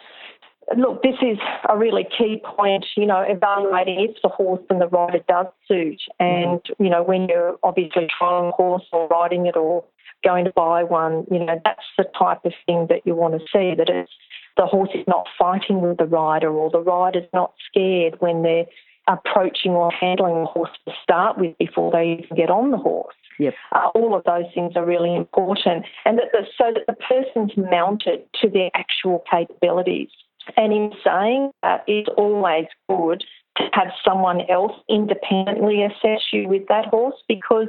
Look, 0.75 1.03
this 1.03 1.15
is 1.21 1.37
a 1.69 1.77
really 1.77 2.07
key 2.17 2.41
point, 2.43 2.85
you 2.97 3.05
know, 3.05 3.21
evaluating 3.21 3.99
if 3.99 4.15
the 4.23 4.29
horse 4.29 4.63
and 4.71 4.81
the 4.81 4.87
rider 4.87 5.19
does 5.27 5.45
suit. 5.67 6.01
And, 6.19 6.59
you 6.79 6.89
know, 6.89 7.03
when 7.03 7.27
you're 7.29 7.57
obviously 7.61 8.07
trying 8.17 8.47
a 8.47 8.51
horse 8.51 8.85
or 8.91 9.07
riding 9.09 9.45
it 9.45 9.55
or 9.55 9.83
going 10.23 10.45
to 10.45 10.51
buy 10.55 10.83
one, 10.83 11.25
you 11.29 11.37
know, 11.37 11.61
that's 11.63 11.85
the 11.99 12.05
type 12.17 12.45
of 12.45 12.53
thing 12.65 12.87
that 12.89 13.01
you 13.05 13.13
want 13.13 13.35
to 13.35 13.39
see, 13.53 13.75
that 13.77 13.89
it's 13.89 14.11
the 14.57 14.65
horse 14.65 14.89
is 14.95 15.05
not 15.07 15.27
fighting 15.37 15.81
with 15.81 15.97
the 15.97 16.05
rider 16.05 16.49
or 16.49 16.71
the 16.71 16.79
rider's 16.79 17.29
not 17.31 17.53
scared 17.69 18.15
when 18.19 18.41
they're 18.41 18.65
approaching 19.07 19.71
or 19.71 19.91
handling 19.91 20.41
the 20.41 20.45
horse 20.45 20.69
to 20.87 20.93
start 21.01 21.37
with 21.37 21.57
before 21.57 21.91
they 21.91 22.19
even 22.23 22.37
get 22.37 22.49
on 22.49 22.71
the 22.71 22.77
horse. 22.77 23.15
Yep. 23.39 23.53
Uh, 23.71 23.89
all 23.93 24.15
of 24.15 24.23
those 24.23 24.45
things 24.53 24.73
are 24.75 24.85
really 24.85 25.15
important, 25.15 25.85
and 26.05 26.17
that 26.17 26.31
the, 26.31 26.45
so 26.57 26.71
that 26.73 26.85
the 26.87 26.93
person's 26.93 27.51
mounted 27.57 28.23
to 28.41 28.49
their 28.49 28.69
actual 28.73 29.23
capabilities. 29.29 30.09
And 30.57 30.71
in 30.71 30.91
saying 31.03 31.51
that, 31.63 31.83
it's 31.87 32.09
always 32.17 32.67
good 32.87 33.23
to 33.57 33.63
have 33.73 33.87
someone 34.07 34.41
else 34.49 34.73
independently 34.89 35.83
assess 35.83 36.21
you 36.31 36.47
with 36.47 36.67
that 36.67 36.85
horse 36.85 37.15
because, 37.27 37.67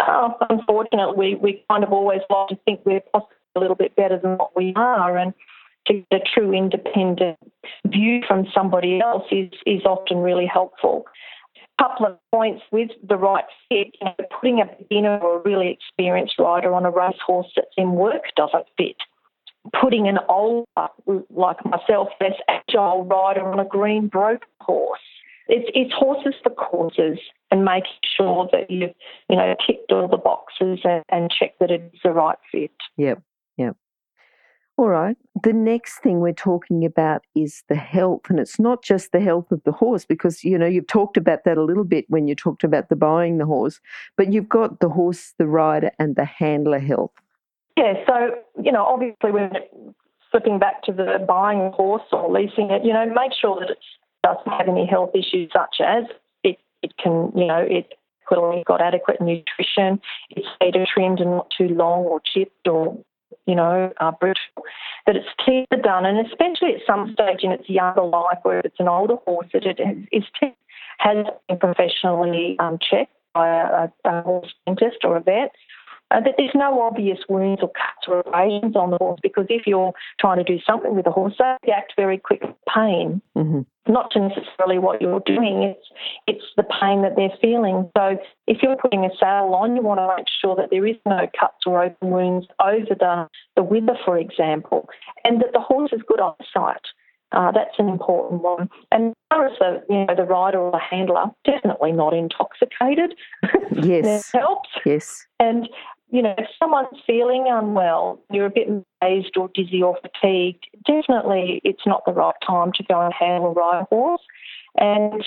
uh, 0.00 0.30
unfortunately, 0.50 1.14
we, 1.16 1.34
we 1.36 1.64
kind 1.70 1.84
of 1.84 1.92
always 1.92 2.20
like 2.30 2.48
to 2.48 2.58
think 2.64 2.80
we're 2.84 3.00
possibly 3.12 3.36
a 3.56 3.60
little 3.60 3.76
bit 3.76 3.96
better 3.96 4.18
than 4.18 4.36
what 4.36 4.54
we 4.54 4.72
are, 4.76 5.16
and 5.16 5.32
to 5.88 5.94
get 6.10 6.22
a 6.22 6.24
true 6.34 6.52
independent 6.52 7.38
view 7.86 8.20
from 8.26 8.46
somebody 8.54 9.00
else 9.00 9.24
is, 9.30 9.50
is 9.66 9.82
often 9.84 10.18
really 10.18 10.46
helpful. 10.46 11.04
A 11.78 11.82
couple 11.82 12.06
of 12.06 12.18
points 12.32 12.62
with 12.70 12.90
the 13.06 13.16
right 13.16 13.44
fit, 13.68 13.88
you 14.00 14.06
know, 14.06 14.14
putting 14.40 14.60
a 14.60 14.66
beginner 14.78 15.18
or 15.18 15.38
a 15.38 15.42
really 15.42 15.70
experienced 15.70 16.38
rider 16.38 16.74
on 16.74 16.84
a 16.84 16.90
racehorse 16.90 17.50
that's 17.56 17.68
in 17.76 17.92
work 17.92 18.22
doesn't 18.36 18.66
fit. 18.76 18.96
Putting 19.80 20.08
an 20.08 20.18
older, 20.28 20.64
like 21.30 21.64
myself, 21.64 22.08
less 22.20 22.38
agile 22.48 23.04
rider 23.04 23.46
on 23.46 23.58
a 23.58 23.64
green 23.64 24.08
broke 24.08 24.44
horse. 24.60 25.00
It's, 25.48 25.68
it's 25.74 25.92
horses 25.94 26.34
for 26.42 26.50
courses 26.50 27.18
and 27.50 27.64
making 27.64 27.90
sure 28.16 28.48
that 28.52 28.70
you've, 28.70 28.94
you 29.30 29.36
know, 29.36 29.54
ticked 29.66 29.90
all 29.90 30.06
the 30.06 30.18
boxes 30.18 30.80
and, 30.84 31.02
and 31.08 31.30
checked 31.30 31.58
that 31.60 31.70
it's 31.70 31.96
the 32.04 32.10
right 32.10 32.38
fit. 32.52 32.70
Yep, 32.96 33.22
yep. 33.56 33.76
All 34.78 34.88
right. 34.88 35.16
The 35.42 35.52
next 35.52 35.98
thing 35.98 36.20
we're 36.20 36.32
talking 36.32 36.84
about 36.84 37.24
is 37.34 37.64
the 37.68 37.74
health. 37.74 38.22
And 38.30 38.38
it's 38.38 38.60
not 38.60 38.84
just 38.84 39.10
the 39.10 39.18
health 39.18 39.50
of 39.50 39.60
the 39.64 39.72
horse, 39.72 40.04
because, 40.04 40.44
you 40.44 40.56
know, 40.56 40.66
you've 40.66 40.86
talked 40.86 41.16
about 41.16 41.42
that 41.44 41.58
a 41.58 41.64
little 41.64 41.82
bit 41.82 42.04
when 42.08 42.28
you 42.28 42.36
talked 42.36 42.62
about 42.62 42.88
the 42.88 42.94
buying 42.94 43.38
the 43.38 43.44
horse, 43.44 43.80
but 44.16 44.32
you've 44.32 44.48
got 44.48 44.78
the 44.78 44.88
horse, 44.88 45.34
the 45.36 45.48
rider, 45.48 45.90
and 45.98 46.14
the 46.14 46.24
handler 46.24 46.78
health. 46.78 47.10
Yeah. 47.76 47.94
So, 48.06 48.36
you 48.62 48.70
know, 48.70 48.84
obviously, 48.84 49.32
when 49.32 49.50
flipping 50.30 50.60
back 50.60 50.84
to 50.84 50.92
the 50.92 51.24
buying 51.26 51.58
a 51.60 51.70
horse 51.72 52.02
or 52.12 52.30
leasing 52.32 52.70
it, 52.70 52.84
you 52.84 52.92
know, 52.92 53.04
make 53.06 53.32
sure 53.32 53.58
that 53.58 53.70
it 53.70 53.78
doesn't 54.22 54.46
have 54.46 54.68
any 54.68 54.86
health 54.86 55.10
issues 55.12 55.50
such 55.52 55.80
as 55.84 56.04
it, 56.44 56.56
it 56.84 56.92
can, 57.02 57.32
you 57.34 57.46
know, 57.46 57.66
it 57.68 57.94
clearly 58.28 58.62
got 58.64 58.80
adequate 58.80 59.20
nutrition, 59.20 60.00
it's 60.30 60.46
feeder 60.60 60.84
trimmed 60.92 61.18
and 61.18 61.30
not 61.30 61.48
too 61.56 61.68
long 61.68 62.00
or 62.04 62.20
chipped 62.32 62.68
or 62.68 62.96
you 63.48 63.54
know, 63.54 63.90
uh, 63.98 64.12
brittle, 64.12 64.62
that 65.06 65.16
it's 65.16 65.26
teeth 65.44 65.66
are 65.72 65.80
done, 65.80 66.04
and 66.04 66.24
especially 66.24 66.74
at 66.74 66.82
some 66.86 67.14
stage 67.14 67.42
in 67.42 67.50
its 67.50 67.68
younger 67.68 68.02
life, 68.02 68.38
where 68.42 68.60
it's 68.60 68.78
an 68.78 68.88
older 68.88 69.16
horse, 69.24 69.46
that 69.54 69.64
it 69.64 69.80
is 70.12 70.24
has 70.98 71.26
been 71.48 71.58
professionally 71.58 72.56
um, 72.58 72.78
checked 72.78 73.12
by 73.32 73.48
a, 73.48 73.88
a 74.04 74.22
horse 74.22 74.52
dentist 74.66 74.98
or 75.04 75.16
a 75.16 75.20
vet, 75.20 75.52
uh, 76.10 76.20
that 76.20 76.34
there's 76.38 76.54
no 76.54 76.80
obvious 76.80 77.18
wounds 77.28 77.62
or 77.62 77.68
cuts 77.68 78.06
or 78.08 78.20
abrasions 78.20 78.76
on 78.76 78.90
the 78.90 78.96
horse 78.98 79.20
because 79.22 79.46
if 79.48 79.66
you're 79.66 79.92
trying 80.20 80.38
to 80.38 80.44
do 80.44 80.58
something 80.66 80.94
with 80.94 81.04
the 81.04 81.10
horse, 81.10 81.34
they 81.38 81.56
react 81.66 81.92
very 81.96 82.18
quick 82.18 82.40
to 82.40 82.54
pain. 82.74 83.20
Mm-hmm. 83.36 83.60
Not 83.90 84.10
to 84.12 84.20
necessarily 84.20 84.78
what 84.78 85.00
you're 85.00 85.22
doing, 85.24 85.62
it's 85.62 85.86
it's 86.26 86.44
the 86.56 86.62
pain 86.62 87.02
that 87.02 87.16
they're 87.16 87.36
feeling. 87.40 87.90
So 87.96 88.18
if 88.46 88.58
you're 88.62 88.76
putting 88.76 89.04
a 89.04 89.10
saddle 89.18 89.54
on, 89.54 89.76
you 89.76 89.82
want 89.82 89.98
to 89.98 90.14
make 90.16 90.26
sure 90.42 90.56
that 90.56 90.68
there 90.70 90.86
is 90.86 90.96
no 91.06 91.26
cuts 91.38 91.64
or 91.66 91.82
open 91.82 92.10
wounds 92.10 92.46
over 92.62 92.94
the, 92.98 93.28
the 93.56 93.62
wither, 93.62 93.96
for 94.04 94.18
example, 94.18 94.88
and 95.24 95.40
that 95.40 95.52
the 95.52 95.60
horse 95.60 95.90
has 95.92 96.00
good 96.06 96.20
eyesight. 96.20 96.82
Uh, 97.32 97.52
that's 97.52 97.78
an 97.78 97.88
important 97.88 98.42
one. 98.42 98.70
And 98.90 99.10
as 99.10 99.14
far 99.30 99.46
as 99.46 99.58
the, 99.58 99.82
you 99.90 100.06
know, 100.06 100.14
the 100.14 100.24
rider 100.24 100.58
or 100.58 100.70
the 100.70 100.78
handler, 100.78 101.26
definitely 101.44 101.92
not 101.92 102.14
intoxicated. 102.14 103.14
Yes. 103.80 104.32
helps. 104.32 104.70
Yes. 104.84 105.26
And 105.38 105.68
you 106.10 106.22
know, 106.22 106.34
if 106.38 106.46
someone's 106.58 107.00
feeling 107.06 107.46
unwell, 107.48 108.20
you're 108.30 108.46
a 108.46 108.50
bit 108.50 108.68
mazed 109.02 109.36
or 109.36 109.50
dizzy 109.54 109.82
or 109.82 109.98
fatigued, 110.00 110.66
definitely 110.86 111.60
it's 111.64 111.86
not 111.86 112.04
the 112.06 112.12
right 112.12 112.34
time 112.46 112.72
to 112.72 112.82
go 112.82 113.00
and 113.00 113.12
handle 113.12 113.52
ride 113.52 113.86
horse. 113.90 114.22
And, 114.76 115.22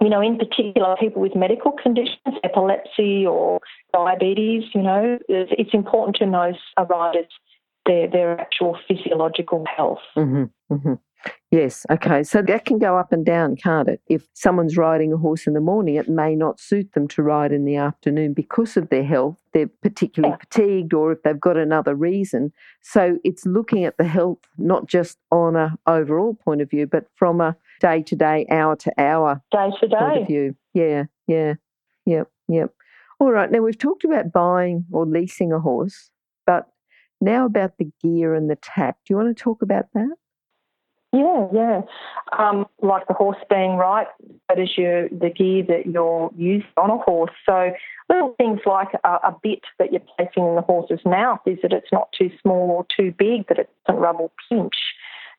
you 0.00 0.08
know, 0.08 0.20
in 0.20 0.38
particular, 0.38 0.96
people 1.00 1.20
with 1.20 1.34
medical 1.34 1.72
conditions, 1.72 2.36
epilepsy 2.44 3.26
or 3.26 3.60
diabetes, 3.92 4.64
you 4.74 4.82
know, 4.82 5.18
it's 5.28 5.74
important 5.74 6.16
to 6.16 6.26
know 6.26 6.52
a 6.76 6.84
rider's 6.84 7.26
their, 7.86 8.08
their 8.08 8.40
actual 8.40 8.78
physiological 8.86 9.64
health. 9.74 9.98
Mm-hmm, 10.16 10.74
mm-hmm. 10.74 10.92
Yes, 11.50 11.86
okay. 11.90 12.22
So 12.24 12.42
that 12.42 12.66
can 12.66 12.78
go 12.78 12.98
up 12.98 13.10
and 13.10 13.24
down, 13.24 13.56
can't 13.56 13.88
it? 13.88 14.02
If 14.06 14.28
someone's 14.34 14.76
riding 14.76 15.14
a 15.14 15.16
horse 15.16 15.46
in 15.46 15.54
the 15.54 15.62
morning, 15.62 15.94
it 15.94 16.06
may 16.06 16.34
not 16.34 16.60
suit 16.60 16.92
them 16.92 17.08
to 17.08 17.22
ride 17.22 17.52
in 17.52 17.64
the 17.64 17.76
afternoon 17.76 18.34
because 18.34 18.76
of 18.76 18.90
their 18.90 19.04
health. 19.04 19.38
They're 19.54 19.70
particularly 19.82 20.36
fatigued 20.38 20.92
or 20.92 21.10
if 21.10 21.22
they've 21.22 21.40
got 21.40 21.56
another 21.56 21.94
reason. 21.94 22.52
So 22.82 23.18
it's 23.24 23.46
looking 23.46 23.84
at 23.84 23.96
the 23.96 24.04
health 24.04 24.40
not 24.58 24.86
just 24.86 25.16
on 25.30 25.56
a 25.56 25.78
overall 25.86 26.34
point 26.34 26.60
of 26.60 26.68
view, 26.68 26.86
but 26.86 27.06
from 27.14 27.40
a 27.40 27.56
day 27.80 28.02
to 28.02 28.14
day, 28.14 28.46
hour 28.50 28.76
to 28.76 28.92
hour 29.00 29.40
day 29.50 29.70
to 29.80 29.88
day 29.88 29.96
point 29.96 30.20
of 30.20 30.26
view. 30.26 30.56
Yeah, 30.74 31.04
yeah, 31.26 31.54
yep, 32.04 32.30
yep. 32.48 32.74
All 33.20 33.32
right. 33.32 33.50
Now 33.50 33.60
we've 33.60 33.78
talked 33.78 34.04
about 34.04 34.32
buying 34.32 34.84
or 34.92 35.06
leasing 35.06 35.52
a 35.52 35.60
horse, 35.60 36.10
but 36.46 36.68
now 37.22 37.46
about 37.46 37.78
the 37.78 37.90
gear 38.02 38.34
and 38.34 38.50
the 38.50 38.56
tack. 38.56 38.96
Do 39.06 39.14
you 39.14 39.16
want 39.16 39.34
to 39.34 39.42
talk 39.42 39.62
about 39.62 39.86
that? 39.94 40.14
Yeah, 41.12 41.46
yeah. 41.54 41.80
Um, 42.38 42.66
like 42.82 43.06
the 43.08 43.14
horse 43.14 43.38
being 43.48 43.76
right, 43.76 44.06
that 44.48 44.58
is 44.58 44.76
your 44.76 45.08
the 45.08 45.30
gear 45.30 45.64
that 45.66 45.86
you're 45.86 46.30
using 46.36 46.68
on 46.76 46.90
a 46.90 46.98
horse. 46.98 47.32
So 47.46 47.70
little 48.10 48.34
things 48.36 48.60
like 48.66 48.88
a, 49.04 49.08
a, 49.08 49.36
bit 49.42 49.60
that 49.78 49.90
you're 49.90 50.02
placing 50.16 50.46
in 50.46 50.54
the 50.54 50.62
horse's 50.62 51.00
mouth 51.06 51.40
is 51.46 51.58
that 51.62 51.72
it's 51.72 51.92
not 51.92 52.10
too 52.12 52.30
small 52.42 52.70
or 52.70 52.86
too 52.94 53.14
big, 53.18 53.48
that 53.48 53.58
it 53.58 53.70
doesn't 53.86 54.00
rub 54.00 54.20
or 54.20 54.30
pinch 54.50 54.74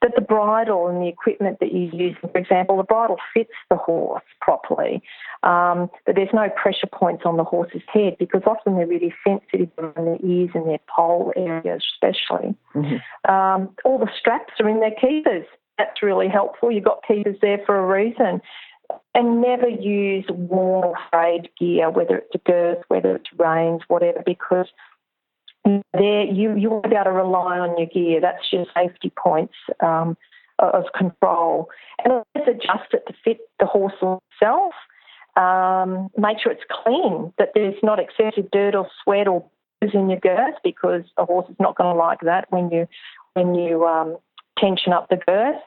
that 0.02 0.16
the 0.16 0.22
bridle 0.22 0.88
and 0.88 1.02
the 1.02 1.08
equipment 1.08 1.60
that 1.60 1.74
you 1.74 1.90
use, 1.92 2.16
for 2.22 2.38
example, 2.38 2.78
the 2.78 2.84
bridle 2.84 3.18
fits 3.34 3.52
the 3.70 3.76
horse 3.76 4.24
properly, 4.40 5.04
um, 5.44 5.90
that 6.06 6.16
there's 6.16 6.30
no 6.34 6.48
pressure 6.50 6.88
points 6.88 7.24
on 7.26 7.38
the 7.38 7.44
horse's 7.44 7.82
head 7.92 8.16
because 8.18 8.42
often 8.46 8.76
they're 8.76 8.88
really 8.88 9.14
sensitive 9.28 9.70
on 9.78 10.06
their 10.06 10.18
ears 10.24 10.52
and 10.54 10.68
their 10.68 10.80
poll 10.96 11.34
areas, 11.36 11.84
especially. 11.94 12.56
Mm-hmm. 12.76 13.32
Um, 13.32 13.70
all 13.84 14.00
the 14.00 14.10
straps 14.18 14.54
are 14.60 14.70
in 14.70 14.80
their 14.80 14.92
keepers. 14.92 15.46
That's 15.80 16.04
really 16.04 16.28
helpful. 16.28 16.72
You've 16.72 16.84
got 16.84 17.02
keepers 17.08 17.38
there 17.42 17.62
for 17.66 17.80
a 17.80 17.88
reason. 17.88 18.42
And 19.16 19.42
never 19.42 19.68
use 19.68 20.26
or 20.50 20.96
frayed 21.12 21.50
gear, 21.60 21.90
whether 21.90 22.18
it's 22.18 22.36
a 22.36 22.40
girth, 22.40 22.80
whether 22.90 23.16
it's 23.16 23.30
reins, 23.38 23.82
whatever, 23.88 24.22
because 24.26 24.68
there 25.94 26.24
you 26.24 26.56
you 26.56 26.70
won't 26.70 26.90
be 26.90 26.96
able 26.96 27.06
to 27.06 27.12
rely 27.12 27.60
on 27.60 27.78
your 27.78 27.88
gear. 27.88 28.20
That's 28.20 28.52
your 28.52 28.66
safety 28.76 29.12
points 29.16 29.54
um, 29.80 30.18
of 30.58 30.86
control, 30.98 31.70
and 32.04 32.14
always 32.14 32.48
adjust 32.48 32.94
it 32.94 33.04
to 33.08 33.14
fit 33.24 33.40
the 33.60 33.68
horse 33.68 33.94
itself. 34.02 34.74
Um, 35.36 36.10
make 36.18 36.40
sure 36.40 36.52
it's 36.52 36.64
clean, 36.84 37.32
that 37.38 37.52
there's 37.54 37.82
not 37.84 38.00
excessive 38.00 38.50
dirt 38.52 38.74
or 38.74 38.88
sweat 39.04 39.28
or 39.28 39.46
in 39.94 40.10
your 40.10 40.20
girth, 40.20 40.56
because 40.64 41.04
a 41.18 41.26
horse 41.26 41.50
is 41.50 41.56
not 41.60 41.78
going 41.78 41.94
to 41.94 42.00
like 42.00 42.22
that 42.22 42.52
when 42.52 42.72
you 42.72 42.88
when 43.34 43.54
you 43.54 43.86
um, 43.86 44.18
tension 44.60 44.94
up 44.94 45.10
the 45.10 45.18
girth 45.18 45.62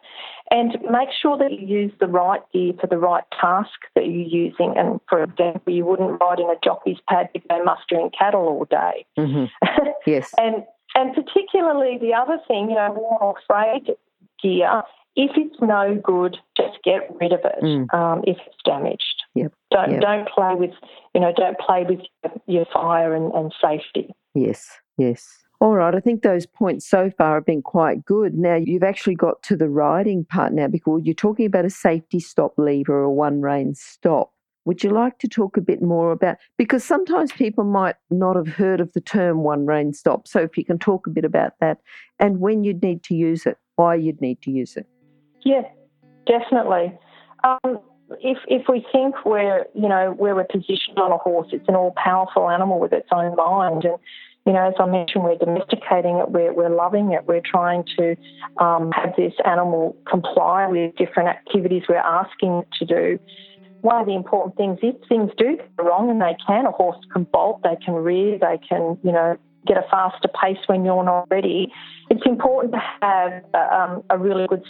and 0.50 0.76
make 0.90 1.08
sure 1.20 1.38
that 1.38 1.50
you 1.52 1.66
use 1.66 1.92
the 1.98 2.06
right 2.06 2.42
gear 2.52 2.72
for 2.80 2.86
the 2.86 2.98
right 2.98 3.24
task 3.40 3.70
that 3.94 4.06
you're 4.06 4.28
using. 4.28 4.74
And 4.76 5.00
for 5.08 5.22
example, 5.22 5.72
you 5.72 5.84
wouldn't 5.84 6.20
ride 6.20 6.40
in 6.40 6.46
a 6.46 6.56
jockey's 6.62 6.98
pad 7.08 7.30
to 7.34 7.40
go 7.48 7.64
mustering 7.64 8.10
cattle 8.16 8.42
all 8.42 8.66
day. 8.68 9.06
Mm-hmm. 9.18 9.46
Yes. 10.04 10.34
and 10.36 10.64
and 10.94 11.14
particularly 11.14 11.96
the 11.96 12.12
other 12.12 12.38
thing, 12.48 12.68
you 12.68 12.74
know, 12.74 12.92
worn 12.92 13.36
or 13.48 13.96
gear. 14.42 14.82
If 15.14 15.30
it's 15.36 15.56
no 15.60 16.00
good, 16.02 16.38
just 16.56 16.78
get 16.84 17.08
rid 17.20 17.32
of 17.32 17.40
it. 17.44 17.62
Mm. 17.62 17.94
Um, 17.94 18.24
if 18.26 18.36
it's 18.46 18.56
damaged, 18.64 19.22
yep. 19.34 19.52
don't 19.70 19.92
yep. 19.92 20.00
don't 20.00 20.28
play 20.28 20.54
with 20.54 20.72
you 21.14 21.20
know 21.20 21.32
don't 21.36 21.58
play 21.58 21.84
with 21.88 22.00
your 22.46 22.64
fire 22.72 23.14
and, 23.14 23.32
and 23.32 23.54
safety. 23.62 24.12
Yes, 24.34 24.68
yes. 24.98 25.44
All 25.62 25.76
right, 25.76 25.94
I 25.94 26.00
think 26.00 26.22
those 26.22 26.44
points 26.44 26.90
so 26.90 27.08
far 27.16 27.36
have 27.36 27.46
been 27.46 27.62
quite 27.62 28.04
good. 28.04 28.34
Now 28.34 28.56
you've 28.56 28.82
actually 28.82 29.14
got 29.14 29.44
to 29.44 29.56
the 29.56 29.68
riding 29.68 30.24
part 30.24 30.52
now 30.52 30.66
because 30.66 31.02
you're 31.04 31.14
talking 31.14 31.46
about 31.46 31.64
a 31.64 31.70
safety 31.70 32.18
stop 32.18 32.54
lever 32.58 32.92
or 32.92 33.14
one 33.14 33.40
rein 33.40 33.76
stop. 33.76 34.32
Would 34.64 34.82
you 34.82 34.90
like 34.90 35.20
to 35.20 35.28
talk 35.28 35.56
a 35.56 35.60
bit 35.60 35.80
more 35.80 36.10
about 36.10 36.38
because 36.58 36.82
sometimes 36.82 37.30
people 37.30 37.62
might 37.62 37.94
not 38.10 38.34
have 38.34 38.48
heard 38.48 38.80
of 38.80 38.92
the 38.92 39.00
term 39.00 39.44
one 39.44 39.64
rein 39.64 39.92
stop. 39.92 40.26
So 40.26 40.40
if 40.40 40.58
you 40.58 40.64
can 40.64 40.80
talk 40.80 41.06
a 41.06 41.10
bit 41.10 41.24
about 41.24 41.52
that 41.60 41.78
and 42.18 42.40
when 42.40 42.64
you'd 42.64 42.82
need 42.82 43.04
to 43.04 43.14
use 43.14 43.46
it, 43.46 43.56
why 43.76 43.94
you'd 43.94 44.20
need 44.20 44.42
to 44.42 44.50
use 44.50 44.76
it. 44.76 44.86
Yeah, 45.44 45.62
definitely. 46.26 46.98
Um, 47.44 47.78
if 48.20 48.38
if 48.48 48.62
we 48.68 48.84
think 48.90 49.14
we're 49.24 49.64
you 49.74 49.88
know 49.88 50.16
we're 50.18 50.42
positioned 50.42 50.98
on 50.98 51.12
a 51.12 51.18
horse, 51.18 51.48
it's 51.52 51.68
an 51.68 51.76
all 51.76 51.94
powerful 51.96 52.50
animal 52.50 52.80
with 52.80 52.92
its 52.92 53.08
own 53.12 53.36
mind, 53.36 53.84
and 53.84 53.98
you 54.46 54.52
know 54.52 54.68
as 54.68 54.74
I 54.78 54.86
mentioned, 54.86 55.24
we're 55.24 55.36
domesticating 55.36 56.16
it, 56.16 56.30
we're 56.30 56.52
we're 56.52 56.74
loving 56.74 57.12
it, 57.12 57.26
we're 57.26 57.42
trying 57.44 57.84
to 57.98 58.16
um, 58.58 58.90
have 58.92 59.14
this 59.16 59.32
animal 59.44 59.96
comply 60.08 60.66
with 60.66 60.96
different 60.96 61.28
activities 61.28 61.84
we're 61.88 61.96
asking 61.96 62.62
it 62.62 62.68
to 62.78 62.84
do. 62.84 63.18
One 63.82 64.00
of 64.00 64.06
the 64.06 64.14
important 64.14 64.56
things, 64.56 64.78
if 64.82 64.96
things 65.08 65.30
do 65.36 65.58
go 65.76 65.84
wrong, 65.84 66.08
and 66.08 66.20
they 66.20 66.36
can, 66.46 66.66
a 66.66 66.70
horse 66.70 66.98
can 67.12 67.24
bolt, 67.24 67.62
they 67.64 67.76
can 67.84 67.94
rear, 67.94 68.38
they 68.38 68.58
can 68.66 68.98
you 69.02 69.12
know 69.12 69.36
get 69.66 69.76
a 69.76 69.84
faster 69.90 70.28
pace 70.40 70.58
when 70.66 70.84
you're 70.84 71.04
not 71.04 71.28
ready. 71.30 71.72
It's 72.10 72.26
important 72.26 72.74
to 72.74 72.80
have 73.00 73.42
um, 73.54 74.02
a 74.10 74.18
really 74.18 74.46
good 74.48 74.62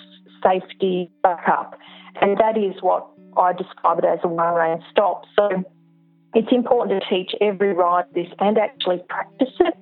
safety 0.42 1.10
backup, 1.22 1.78
and 2.20 2.36
that 2.38 2.56
is 2.56 2.74
what 2.82 3.06
I 3.36 3.52
describe 3.52 3.98
it 3.98 4.04
as 4.04 4.18
a 4.22 4.28
one 4.28 4.54
rein 4.54 4.82
stop. 4.90 5.24
So 5.36 5.64
it's 6.34 6.52
important 6.52 7.02
to 7.02 7.08
teach 7.08 7.32
every 7.40 7.74
rider 7.74 8.08
this 8.14 8.28
and 8.38 8.58
actually 8.58 9.02
practice 9.08 9.54
it. 9.60 9.74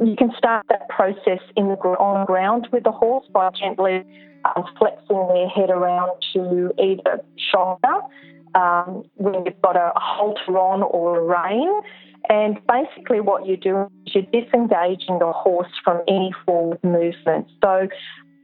You 0.00 0.16
can 0.16 0.30
start 0.36 0.64
that 0.70 0.88
process 0.88 1.40
in 1.56 1.68
the 1.68 1.74
on 1.74 2.20
the 2.20 2.26
ground 2.26 2.68
with 2.72 2.84
the 2.84 2.92
horse 2.92 3.26
by 3.32 3.50
gently 3.50 4.02
um, 4.44 4.64
flexing 4.78 5.28
their 5.28 5.48
head 5.48 5.68
around 5.68 6.12
to 6.32 6.72
either 6.78 7.20
shoulder 7.52 8.00
um, 8.54 9.04
when 9.16 9.44
you've 9.44 9.60
got 9.60 9.76
a 9.76 9.92
halter 9.96 10.58
on 10.58 10.82
or 10.82 11.18
a 11.18 11.22
rein. 11.22 11.82
And 12.30 12.58
basically, 12.66 13.20
what 13.20 13.46
you're 13.46 13.56
doing 13.56 13.88
is 14.06 14.14
you're 14.14 14.42
disengaging 14.42 15.18
the 15.18 15.32
horse 15.34 15.72
from 15.84 16.00
any 16.08 16.32
forward 16.46 16.82
movement. 16.82 17.48
So 17.62 17.88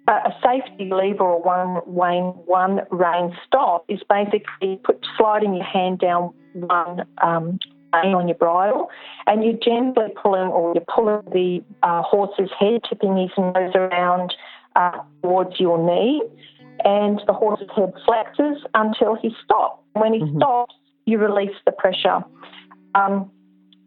a 0.08 0.32
safety 0.42 0.90
lever 0.90 1.24
or 1.24 1.42
one 1.42 1.82
rein, 1.86 2.24
one 2.46 2.80
rein 2.90 3.36
stop 3.46 3.84
is 3.88 4.00
basically 4.08 4.80
put 4.84 5.04
sliding 5.18 5.54
your 5.54 5.64
hand 5.64 5.98
down 5.98 6.32
one 6.56 7.06
um, 7.22 7.58
rein 7.92 8.14
on 8.14 8.28
your 8.28 8.36
bridle, 8.36 8.88
and 9.26 9.44
you're 9.44 9.54
gently 9.54 10.06
pulling 10.20 10.48
or 10.48 10.74
you're 10.74 10.84
pulling 10.94 11.22
the 11.32 11.62
uh, 11.82 12.02
horse's 12.02 12.50
head, 12.58 12.80
tipping 12.88 13.16
his 13.16 13.30
nose 13.36 13.72
around 13.74 14.34
uh, 14.76 14.98
towards 15.22 15.58
your 15.58 15.78
knee, 15.78 16.22
and 16.84 17.20
the 17.26 17.32
horse's 17.32 17.68
head 17.74 17.92
flexes 18.06 18.56
until 18.74 19.14
he 19.14 19.30
stops. 19.44 19.82
When 19.94 20.12
he 20.12 20.20
mm-hmm. 20.20 20.38
stops, 20.38 20.74
you 21.06 21.18
release 21.18 21.56
the 21.64 21.72
pressure. 21.72 22.24
Um, 22.94 23.30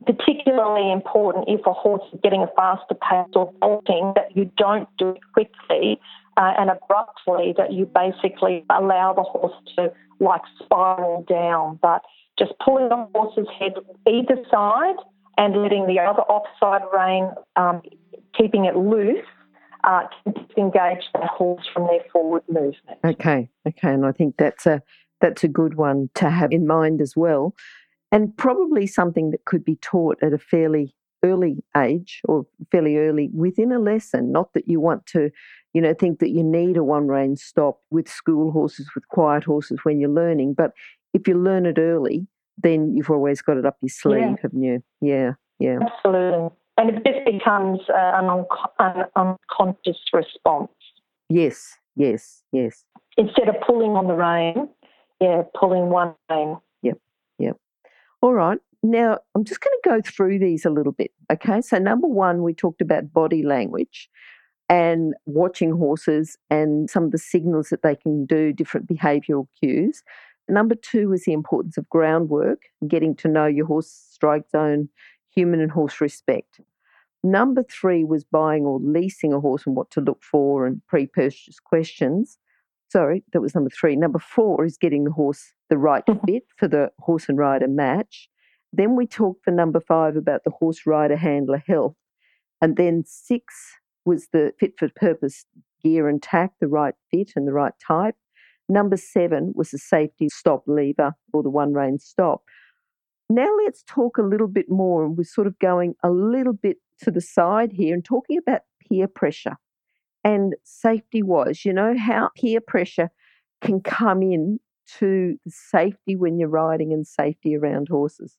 particularly 0.06 0.92
important 0.92 1.46
if 1.48 1.66
a 1.66 1.74
horse 1.74 2.02
is 2.14 2.20
getting 2.24 2.42
a 2.42 2.48
faster 2.56 2.96
pace 2.96 3.32
or 3.34 3.52
bolting 3.60 4.14
that 4.16 4.36
you 4.36 4.50
don't 4.58 4.88
do 4.98 5.10
it 5.10 5.22
quickly 5.34 6.00
uh, 6.38 6.54
and 6.58 6.70
abruptly, 6.70 7.54
that 7.58 7.74
you 7.74 7.86
basically 7.86 8.66
allow 8.70 9.14
the 9.14 9.24
horse 9.24 9.54
to 9.76 9.92
like 10.20 10.42
spiral 10.64 11.26
down. 11.28 11.80
But 11.82 12.02
just 12.40 12.54
pulling 12.64 12.90
the 12.90 13.08
horse's 13.14 13.48
head 13.60 13.74
either 14.08 14.38
side 14.50 14.96
and 15.38 15.62
letting 15.62 15.86
the 15.88 16.00
other 16.00 16.22
offside 16.24 16.82
rein, 16.94 17.30
um, 17.56 17.82
keeping 18.38 18.66
it 18.66 18.76
loose, 18.76 19.26
uh, 19.84 20.02
can 20.24 20.34
disengage 20.34 21.04
the 21.14 21.28
horse 21.28 21.68
from 21.74 21.88
their 21.88 22.02
forward 22.12 22.44
movement. 22.50 23.00
Okay, 23.06 23.50
okay, 23.68 23.94
and 23.94 24.06
I 24.06 24.12
think 24.12 24.36
that's 24.38 24.66
a 24.66 24.82
that's 25.22 25.44
a 25.44 25.50
good 25.50 25.76
one 25.76 26.10
to 26.16 26.30
have 26.30 26.52
in 26.52 26.66
mind 26.66 27.02
as 27.02 27.14
well 27.16 27.54
and 28.12 28.36
probably 28.38 28.88
something 28.88 29.32
that 29.32 29.46
could 29.46 29.64
be 29.64 29.76
taught 29.78 30.18
at 30.24 30.34
a 30.34 30.38
fairly 30.38 30.96
early 31.24 31.58
age 31.76 32.22
or 32.26 32.46
fairly 32.72 32.98
early 32.98 33.30
within 33.34 33.72
a 33.72 33.80
lesson. 33.80 34.32
Not 34.32 34.54
that 34.54 34.68
you 34.68 34.80
want 34.80 35.06
to, 35.08 35.30
you 35.74 35.82
know, 35.82 35.94
think 35.94 36.20
that 36.20 36.30
you 36.30 36.44
need 36.44 36.78
a 36.78 36.84
one 36.84 37.08
rein 37.08 37.36
stop 37.36 37.80
with 37.92 38.08
school 38.08 38.52
horses, 38.52 38.90
with 38.96 39.08
quiet 39.10 39.44
horses 39.44 39.80
when 39.84 40.00
you're 40.00 40.10
learning. 40.10 40.54
But 40.54 40.72
if 41.14 41.28
you 41.28 41.36
learn 41.36 41.66
it 41.66 41.78
early, 41.78 42.28
then 42.58 42.96
you've 42.96 43.10
always 43.10 43.42
got 43.42 43.58
it 43.58 43.66
up 43.66 43.78
your 43.82 43.90
sleeve, 43.90 44.22
yeah. 44.22 44.36
haven't 44.42 44.64
you? 44.64 44.84
Yeah, 45.02 45.32
yeah. 45.60 45.80
Absolutely. 45.82 46.50
And 46.78 46.90
it 46.90 47.04
just 47.06 47.26
becomes 47.26 47.80
uh, 47.90 48.12
an, 48.16 48.46
an 48.80 49.06
unconscious 49.16 49.98
response. 50.14 50.72
Yes, 51.30 51.78
yes, 51.96 52.44
yes. 52.52 52.86
Instead 53.18 53.50
of 53.50 53.56
pulling 53.66 53.92
on 53.92 54.08
the 54.08 54.14
rein, 54.14 54.70
yeah, 55.20 55.44
pulling 55.60 55.90
one 55.90 56.16
rein. 56.30 56.58
Yep, 56.82 56.98
yep. 57.38 57.58
All 58.22 58.34
right. 58.34 58.60
Now, 58.82 59.20
I'm 59.36 59.44
just 59.44 59.60
going 59.60 59.78
to 59.84 59.90
go 59.90 60.02
through 60.02 60.40
these 60.40 60.66
a 60.66 60.70
little 60.70 60.94
bit. 60.94 61.12
Okay. 61.32 61.62
So, 61.62 61.78
number 61.78 62.08
one, 62.08 62.44
we 62.44 62.54
talked 62.54 62.82
about 62.82 63.12
body 63.12 63.44
language 63.44 64.10
and 64.70 65.16
watching 65.26 65.72
horses 65.72 66.38
and 66.50 66.90
some 66.90 67.04
of 67.04 67.12
the 67.12 67.18
signals 67.18 67.70
that 67.70 67.82
they 67.82 67.96
can 67.96 68.26
do, 68.26 68.54
different 68.54 68.88
behavioural 68.88 69.48
cues. 69.60 70.04
Number 70.50 70.76
two 70.76 71.14
is 71.14 71.26
the 71.26 71.34
importance 71.34 71.78
of 71.78 71.88
groundwork, 71.90 72.64
getting 72.88 73.16
to 73.18 73.28
know 73.28 73.46
your 73.46 73.68
horse 73.68 73.92
strike 74.12 74.50
zone, 74.50 74.90
human 75.30 75.62
and 75.62 75.72
horse 75.72 76.02
respect. 76.02 76.60
Number 77.24 77.64
three 77.64 78.04
was 78.04 78.24
buying 78.24 78.66
or 78.66 78.80
leasing 78.80 79.34
a 79.34 79.40
horse 79.40 79.66
and 79.66 79.76
what 79.76 79.92
to 79.92 80.02
look 80.02 80.24
for 80.24 80.66
and 80.66 80.82
pre 80.88 81.06
purchase 81.06 81.60
questions. 81.60 82.38
Sorry, 82.90 83.24
that 83.34 83.42
was 83.42 83.54
number 83.54 83.70
three. 83.70 83.96
Number 83.96 84.20
four 84.20 84.66
is 84.66 84.78
getting 84.78 85.04
the 85.04 85.12
horse 85.12 85.54
the 85.70 85.78
right 85.78 86.04
fit 86.26 86.44
for 86.58 86.68
the 86.68 86.92
horse 87.00 87.30
and 87.30 87.38
rider 87.38 87.68
match. 87.68 88.30
Then 88.74 88.96
we 88.96 89.06
talked 89.06 89.44
for 89.44 89.52
number 89.52 89.80
five 89.80 90.16
about 90.16 90.44
the 90.44 90.52
horse 90.52 90.86
rider 90.86 91.18
handler 91.18 91.62
health. 91.68 91.96
And 92.62 92.76
then 92.76 93.04
six 93.06 93.54
was 94.06 94.28
the 94.32 94.54
fit 94.60 94.74
for 94.78 94.90
purpose 94.96 95.46
gear 95.84 96.08
and 96.08 96.22
tack, 96.22 96.52
the 96.60 96.68
right 96.68 96.96
fit 97.12 97.34
and 97.36 97.48
the 97.48 97.54
right 97.54 97.74
type. 97.86 98.16
Number 98.70 98.98
seven 98.98 99.52
was 99.56 99.72
the 99.72 99.80
safety 99.80 100.30
stop 100.30 100.64
lever 100.68 101.14
or 101.34 101.42
the 101.44 101.50
one 101.50 101.74
rein 101.74 101.98
stop. 102.00 102.44
Now 103.30 103.50
let's 103.66 103.84
talk 103.88 104.18
a 104.18 104.24
little 104.24 104.48
bit 104.48 104.70
more, 104.70 105.04
and 105.04 105.18
we're 105.18 105.24
sort 105.24 105.48
of 105.48 105.58
going 105.60 105.96
a 106.04 106.10
little 106.10 106.54
bit 106.54 106.78
to 107.04 107.12
the 107.12 107.22
side 107.22 107.72
here 107.74 107.94
and 107.94 108.06
talking 108.06 108.38
about 108.38 108.62
peer 108.88 109.08
pressure 109.08 109.58
and 110.24 110.56
safety 110.64 111.24
wise. 111.24 111.66
You 111.66 111.74
know 111.74 111.96
how 111.98 112.30
peer 112.36 112.60
pressure 112.62 113.10
can 113.62 113.82
come 113.82 114.22
in 114.22 114.60
to 115.00 115.38
safety 115.48 116.16
when 116.16 116.40
you're 116.40 116.50
riding 116.50 116.94
and 116.94 117.06
safety 117.06 117.56
around 117.56 117.90
horses? 117.90 118.38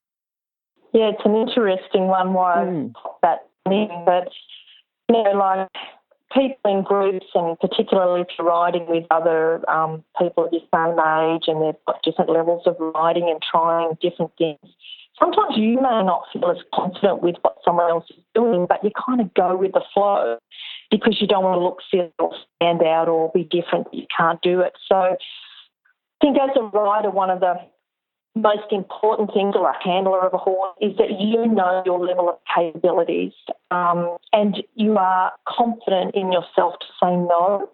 Yeah, 0.92 1.10
it's 1.10 1.24
an 1.24 1.36
interesting 1.36 2.08
one 2.08 2.32
why 2.32 2.56
mm. 2.66 2.92
that 3.22 3.46
but 3.64 4.28
you 5.08 5.22
know, 5.22 5.32
like 5.32 5.68
people 6.32 6.70
in 6.70 6.82
groups 6.82 7.26
and 7.34 7.58
particularly 7.58 8.22
if 8.22 8.28
you're 8.38 8.46
riding 8.46 8.86
with 8.88 9.04
other 9.10 9.68
um, 9.68 10.04
people 10.18 10.46
of 10.46 10.52
your 10.52 10.62
same 10.72 10.98
age 10.98 11.44
and 11.46 11.62
they've 11.62 11.84
got 11.86 12.02
different 12.02 12.30
levels 12.30 12.62
of 12.66 12.76
riding 12.78 13.28
and 13.28 13.40
trying 13.42 13.96
different 14.00 14.32
things. 14.38 14.58
Sometimes 15.18 15.56
you 15.56 15.74
may 15.76 16.02
not 16.02 16.24
feel 16.32 16.50
as 16.50 16.56
confident 16.72 17.22
with 17.22 17.36
what 17.42 17.56
someone 17.64 17.90
else 17.90 18.06
is 18.10 18.24
doing, 18.34 18.66
but 18.68 18.82
you 18.82 18.90
kind 19.06 19.20
of 19.20 19.34
go 19.34 19.56
with 19.56 19.72
the 19.72 19.82
flow 19.92 20.38
because 20.90 21.18
you 21.20 21.26
don't 21.26 21.44
want 21.44 21.58
to 21.58 21.64
look 21.64 21.78
silly 21.90 22.12
or 22.18 22.32
stand 22.56 22.82
out 22.82 23.08
or 23.08 23.30
be 23.34 23.44
different. 23.44 23.86
You 23.92 24.06
can't 24.16 24.40
do 24.40 24.60
it. 24.60 24.72
So 24.88 24.94
I 24.94 25.16
think 26.20 26.38
as 26.38 26.50
a 26.56 26.62
rider, 26.62 27.10
one 27.10 27.30
of 27.30 27.40
the 27.40 27.54
most 28.34 28.70
important 28.70 29.32
thing 29.32 29.52
to 29.52 29.60
a 29.60 29.72
handler 29.82 30.20
of 30.20 30.32
a 30.34 30.38
horse, 30.38 30.76
is 30.80 30.96
that 30.98 31.20
you 31.20 31.46
know 31.46 31.82
your 31.84 32.04
level 32.04 32.28
of 32.28 32.36
capabilities 32.54 33.32
um, 33.70 34.16
and 34.32 34.62
you 34.74 34.96
are 34.96 35.32
confident 35.48 36.14
in 36.14 36.32
yourself 36.32 36.74
to 36.80 36.86
say 37.02 37.10
no 37.10 37.68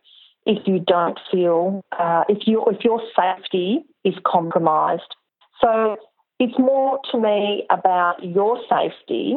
if 0.46 0.66
you 0.66 0.78
don't 0.78 1.18
feel 1.30 1.84
uh, 1.98 2.24
if 2.28 2.46
you 2.46 2.64
if 2.66 2.84
your 2.84 3.02
safety 3.14 3.84
is 4.04 4.14
compromised. 4.24 5.14
So 5.60 5.96
it's 6.38 6.58
more 6.58 7.00
to 7.12 7.18
me 7.18 7.66
about 7.70 8.22
your 8.22 8.58
safety. 8.68 9.36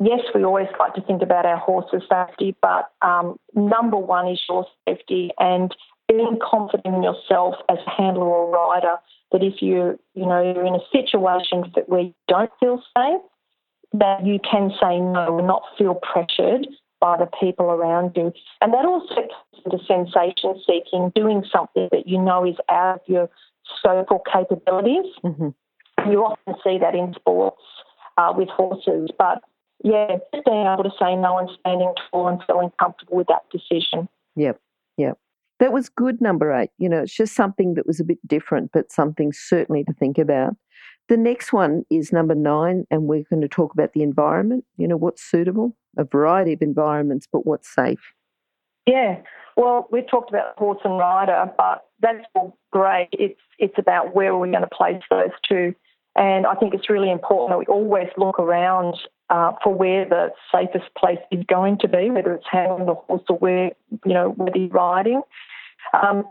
Yes, 0.00 0.20
we 0.34 0.44
always 0.44 0.68
like 0.78 0.94
to 0.94 1.00
think 1.00 1.22
about 1.22 1.44
our 1.44 1.56
horse's 1.56 2.02
safety, 2.08 2.54
but 2.62 2.90
um, 3.02 3.36
number 3.54 3.96
one 3.96 4.28
is 4.28 4.40
your 4.48 4.66
safety 4.86 5.30
and 5.38 5.74
being 6.08 6.38
confident 6.42 6.94
in 6.94 7.02
yourself 7.02 7.56
as 7.68 7.78
a 7.86 7.90
handler 7.90 8.26
or 8.26 8.50
rider 8.50 8.96
that 9.32 9.42
if 9.42 9.60
you 9.60 9.98
you 10.14 10.26
know 10.26 10.42
you're 10.42 10.66
in 10.66 10.74
a 10.74 10.88
situation 10.92 11.70
that 11.74 11.88
where 11.88 12.00
you 12.00 12.14
don't 12.28 12.50
feel 12.60 12.82
safe, 12.96 13.20
that 13.92 14.26
you 14.26 14.38
can 14.38 14.70
say 14.80 14.98
no 15.00 15.38
and 15.38 15.46
not 15.46 15.62
feel 15.76 15.94
pressured 15.94 16.66
by 17.00 17.16
the 17.16 17.28
people 17.40 17.66
around 17.66 18.12
you. 18.16 18.32
And 18.60 18.72
that 18.72 18.84
also 18.84 19.14
comes 19.14 19.62
into 19.64 19.78
sensation 19.86 20.60
seeking, 20.66 21.12
doing 21.14 21.44
something 21.52 21.88
that 21.92 22.06
you 22.06 22.20
know 22.20 22.44
is 22.44 22.56
out 22.70 22.96
of 22.96 23.00
your 23.06 23.30
scope 23.78 24.10
or 24.10 24.22
capabilities. 24.32 25.06
Mm-hmm. 25.24 26.10
You 26.10 26.24
often 26.24 26.54
see 26.64 26.78
that 26.78 26.94
in 26.94 27.14
sports 27.14 27.62
uh, 28.16 28.32
with 28.36 28.48
horses, 28.48 29.10
but 29.16 29.42
yeah, 29.84 30.16
just 30.34 30.44
being 30.44 30.66
able 30.66 30.84
to 30.84 30.90
say 30.98 31.14
no 31.14 31.38
and 31.38 31.48
standing 31.60 31.92
tall 32.10 32.28
and 32.28 32.40
feeling 32.46 32.70
comfortable 32.80 33.16
with 33.16 33.28
that 33.28 33.42
decision. 33.52 34.08
Yep, 34.34 34.60
yep 34.96 35.18
that 35.58 35.72
was 35.72 35.88
good 35.88 36.20
number 36.20 36.52
eight. 36.52 36.70
You 36.78 36.88
know, 36.88 37.02
it's 37.02 37.14
just 37.14 37.34
something 37.34 37.74
that 37.74 37.86
was 37.86 38.00
a 38.00 38.04
bit 38.04 38.18
different, 38.26 38.70
but 38.72 38.92
something 38.92 39.32
certainly 39.32 39.84
to 39.84 39.92
think 39.92 40.18
about. 40.18 40.54
The 41.08 41.16
next 41.16 41.52
one 41.52 41.84
is 41.90 42.12
number 42.12 42.34
nine, 42.34 42.84
and 42.90 43.04
we're 43.04 43.24
going 43.30 43.42
to 43.42 43.48
talk 43.48 43.72
about 43.72 43.92
the 43.94 44.02
environment. 44.02 44.64
You 44.76 44.86
know, 44.86 44.96
what's 44.96 45.22
suitable, 45.22 45.76
a 45.96 46.04
variety 46.04 46.52
of 46.52 46.62
environments, 46.62 47.26
but 47.30 47.46
what's 47.46 47.72
safe. 47.74 48.12
Yeah. 48.86 49.18
Well, 49.56 49.88
we've 49.90 50.08
talked 50.08 50.30
about 50.30 50.58
horse 50.58 50.80
and 50.84 50.98
rider, 50.98 51.50
but 51.56 51.84
that's 52.00 52.24
all 52.34 52.56
great. 52.72 53.08
It's 53.12 53.40
it's 53.58 53.78
about 53.78 54.14
where 54.14 54.34
we're 54.34 54.46
we 54.46 54.50
going 54.52 54.62
to 54.62 54.68
place 54.68 55.02
those 55.10 55.30
two. 55.48 55.74
And 56.14 56.46
I 56.46 56.54
think 56.54 56.74
it's 56.74 56.90
really 56.90 57.10
important 57.10 57.50
that 57.50 57.58
we 57.58 57.66
always 57.66 58.08
look 58.16 58.38
around 58.38 58.96
uh, 59.30 59.52
for 59.62 59.74
where 59.74 60.04
the 60.08 60.30
safest 60.52 60.86
place 60.96 61.18
is 61.30 61.44
going 61.48 61.78
to 61.78 61.88
be, 61.88 62.10
whether 62.10 62.34
it's 62.34 62.46
handling 62.50 62.86
the 62.86 62.94
horse 62.94 63.22
or 63.28 63.36
where 63.38 63.70
you 64.04 64.14
know 64.14 64.30
whether 64.30 64.58
you're 64.58 64.68
riding. 64.68 65.22
Um, 65.92 66.24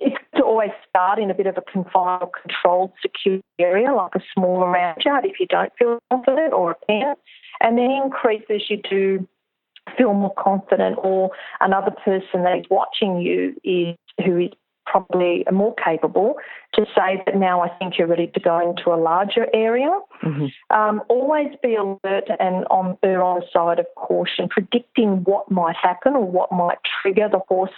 it's 0.00 0.16
to 0.36 0.44
always 0.44 0.70
start 0.88 1.18
in 1.18 1.30
a 1.30 1.34
bit 1.34 1.46
of 1.46 1.56
a 1.56 1.62
confined 1.62 2.22
or 2.22 2.30
controlled, 2.30 2.92
secure 3.02 3.40
area, 3.58 3.92
like 3.92 4.14
a 4.14 4.20
smaller 4.32 4.70
round 4.70 5.02
yard 5.04 5.24
if 5.24 5.40
you 5.40 5.46
don't 5.46 5.72
feel 5.76 5.98
confident 6.10 6.52
or 6.52 6.72
a 6.72 6.86
pen, 6.86 7.14
and 7.60 7.76
then 7.76 7.90
increase 7.90 8.44
as 8.48 8.62
you 8.70 8.80
do 8.88 9.26
feel 9.96 10.14
more 10.14 10.34
confident 10.38 10.96
or 11.02 11.30
another 11.60 11.90
person 11.90 12.44
that 12.44 12.58
is 12.58 12.66
watching 12.70 13.20
you 13.20 13.56
is 13.64 13.96
who 14.24 14.38
is 14.38 14.50
probably 14.90 15.44
more 15.52 15.74
capable 15.82 16.34
to 16.74 16.84
say 16.96 17.22
that 17.26 17.36
now 17.36 17.60
I 17.60 17.68
think 17.78 17.98
you're 17.98 18.08
ready 18.08 18.28
to 18.28 18.40
go 18.40 18.58
into 18.60 18.90
a 18.90 18.98
larger 19.00 19.46
area. 19.52 19.90
Mm-hmm. 20.22 20.46
Um, 20.76 21.02
always 21.08 21.48
be 21.62 21.74
alert 21.74 22.28
and 22.40 22.64
on 22.70 22.96
err 23.02 23.22
on 23.22 23.40
the 23.40 23.46
side 23.52 23.78
of 23.78 23.86
caution, 23.96 24.48
predicting 24.48 25.24
what 25.24 25.50
might 25.50 25.76
happen 25.76 26.14
or 26.14 26.24
what 26.24 26.52
might 26.52 26.78
trigger 27.02 27.28
the 27.30 27.40
horse 27.48 27.70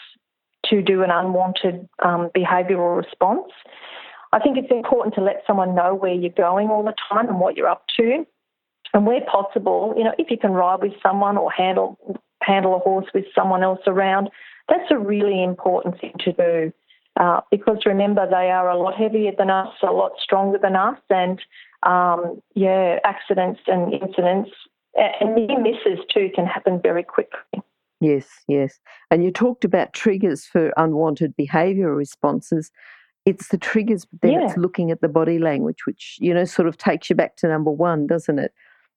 to 0.67 0.83
do 0.83 1.03
an 1.03 1.11
unwanted 1.11 1.89
um, 2.05 2.31
behavioural 2.37 2.97
response. 2.97 3.51
I 4.33 4.39
think 4.39 4.57
it's 4.57 4.71
important 4.71 5.15
to 5.17 5.21
let 5.21 5.43
someone 5.47 5.75
know 5.75 5.95
where 5.95 6.13
you're 6.13 6.31
going 6.31 6.69
all 6.69 6.85
the 6.85 6.95
time 7.11 7.29
and 7.29 7.41
what 7.41 7.57
you're 7.57 7.69
up 7.69 7.85
to. 7.97 8.25
And 8.93 9.07
where 9.07 9.21
possible, 9.31 9.95
you 9.97 10.03
know, 10.03 10.13
if 10.19 10.31
you 10.31 10.37
can 10.37 10.51
ride 10.51 10.81
with 10.83 10.95
someone 11.01 11.37
or 11.37 11.49
handle 11.53 11.97
handle 12.43 12.75
a 12.75 12.79
horse 12.79 13.07
with 13.15 13.25
someone 13.35 13.63
else 13.63 13.81
around, 13.87 14.31
that's 14.69 14.91
a 14.91 14.99
really 14.99 15.45
important 15.45 16.01
thing 16.01 16.15
to 16.25 16.33
do. 16.33 16.73
Uh, 17.19 17.41
because 17.51 17.79
remember, 17.87 18.27
they 18.29 18.51
are 18.51 18.71
a 18.71 18.79
lot 18.79 18.95
heavier 18.95 19.33
than 19.37 19.51
us, 19.51 19.75
a 19.83 19.93
lot 19.93 20.13
stronger 20.23 20.59
than 20.59 20.77
us, 20.77 20.99
and 21.11 21.41
um, 21.83 22.41
yeah, 22.55 22.99
accidents 23.05 23.61
and 23.67 23.93
incidents 23.93 24.51
and 24.95 25.35
near 25.35 25.61
misses 25.61 26.05
too 26.13 26.31
can 26.35 26.47
happen 26.47 26.81
very 26.83 27.03
quickly. 27.03 27.63
Yes, 28.01 28.27
yes. 28.49 28.81
And 29.11 29.23
you 29.23 29.31
talked 29.31 29.65
about 29.65 29.93
triggers 29.93 30.45
for 30.45 30.73
unwanted 30.77 31.35
behavioural 31.37 31.97
responses. 31.97 32.71
It's 33.27 33.49
the 33.49 33.59
triggers, 33.59 34.07
but 34.07 34.23
then 34.23 34.33
yeah. 34.33 34.47
it's 34.47 34.57
looking 34.57 34.91
at 34.91 35.03
the 35.03 35.09
body 35.09 35.39
language, 35.39 35.87
which, 35.87 36.17
you 36.21 36.33
know, 36.33 36.45
sort 36.45 36.67
of 36.67 36.79
takes 36.79 37.11
you 37.11 37.17
back 37.17 37.37
to 37.37 37.49
number 37.49 37.71
one, 37.71 38.07
doesn't 38.07 38.39
it? 38.39 38.53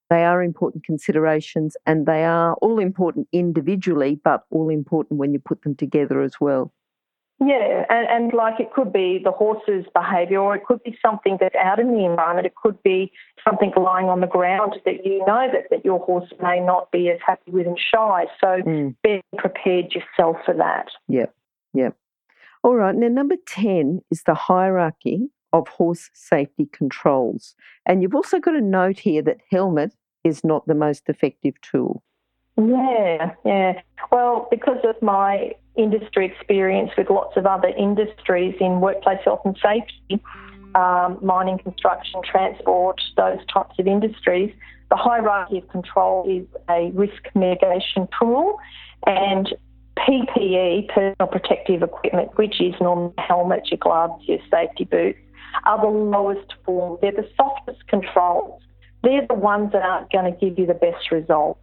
They 0.10 0.24
are 0.24 0.42
important 0.42 0.86
considerations 0.86 1.76
and 1.86 2.06
they 2.06 2.24
are 2.24 2.54
all 2.56 2.80
important 2.80 3.28
individually, 3.34 4.20
but 4.24 4.44
all 4.50 4.70
important 4.70 5.20
when 5.20 5.34
you 5.34 5.40
put 5.40 5.64
them 5.64 5.76
together 5.76 6.22
as 6.22 6.36
well. 6.40 6.72
Yeah, 7.46 7.86
and, 7.90 8.08
and 8.08 8.34
like 8.34 8.60
it 8.60 8.74
could 8.74 8.94
be 8.94 9.20
the 9.24 9.32
horse's 9.32 9.86
behaviour, 9.94 10.40
or 10.40 10.56
it 10.56 10.66
could 10.66 10.84
be 10.84 10.98
something 11.02 11.38
that's 11.40 11.56
out 11.56 11.80
in 11.80 11.94
the 11.94 12.06
environment. 12.06 12.46
It 12.46 12.56
could 12.56 12.82
be 12.84 13.12
something 13.44 13.72
lying 13.76 14.08
on 14.08 14.22
the 14.22 14.28
ground 14.28 14.76
that 14.86 15.06
you 15.06 15.20
know 15.26 15.48
that, 15.52 15.70
that 15.72 15.84
your 15.84 16.00
horse 16.00 16.32
may 16.42 16.60
not 16.60 16.92
be 16.92 17.10
as 17.10 17.20
happy 17.26 17.52
with 17.52 17.68
and 17.68 17.78
shy. 17.78 18.26
So 18.40 18.62
mm. 18.62 18.96
be 19.04 19.22
prepared 19.38 19.94
yourself 19.94 20.38
for 20.46 20.54
that. 20.56 20.88
Yep, 21.08 21.34
yep. 21.74 21.96
All 22.64 22.76
right, 22.76 22.96
now 22.96 23.08
number 23.08 23.36
10 23.48 24.02
is 24.10 24.24
the 24.24 24.36
hierarchy 24.36 25.30
of 25.52 25.68
horse 25.68 26.10
safety 26.14 26.68
controls. 26.72 27.56
And 27.86 28.02
you've 28.02 28.16
also 28.16 28.40
got 28.40 28.56
a 28.56 28.62
note 28.62 29.00
here 29.00 29.22
that 29.24 29.42
helmet 29.52 29.94
is 30.24 30.44
not 30.44 30.66
the 30.66 30.76
most 30.76 31.10
effective 31.10 31.60
tool. 31.62 32.04
Yeah, 32.58 33.34
yeah. 33.46 33.82
Well, 34.12 34.48
because 34.52 34.80
of 34.84 35.02
my 35.02 35.54
industry 35.76 36.26
experience 36.26 36.92
with 36.98 37.10
lots 37.10 37.36
of 37.38 37.46
other 37.46 37.70
industries 37.70 38.56
in 38.60 38.80
workplace 38.80 39.20
health 39.24 39.42
and 39.46 39.58
safety, 39.62 40.24
um, 40.76 41.18
mining, 41.22 41.58
construction, 41.60 42.22
transport, 42.24 43.00
those 43.18 43.40
types 43.52 43.76
of 43.80 43.88
industries, 43.88 44.54
the 44.90 44.98
hierarchy 44.98 45.58
of 45.58 45.68
control 45.70 46.24
is 46.30 46.46
a 46.70 46.92
risk 46.94 47.24
mitigation 47.34 48.08
tool. 48.20 48.60
And 49.08 49.50
PPE, 49.98 50.90
personal 50.90 51.28
protective 51.32 51.82
equipment, 51.82 52.38
which 52.38 52.62
is 52.62 52.74
normally 52.80 53.14
helmets, 53.18 53.72
your 53.72 53.80
gloves, 53.80 54.24
your 54.28 54.40
safety 54.52 54.86
boots, 54.86 55.18
are 55.66 55.82
the 55.82 55.88
lowest 55.88 56.54
form. 56.66 56.98
They're 57.02 57.12
the 57.12 57.28
softest 57.36 57.88
controls. 57.88 58.62
They're 59.04 59.26
the 59.28 59.36
ones 59.36 59.72
that 59.74 59.84
aren't 59.84 60.12
going 60.12 60.32
to 60.32 60.40
give 60.40 60.58
you 60.58 60.66
the 60.66 60.74
best 60.74 61.12
results. 61.12 61.60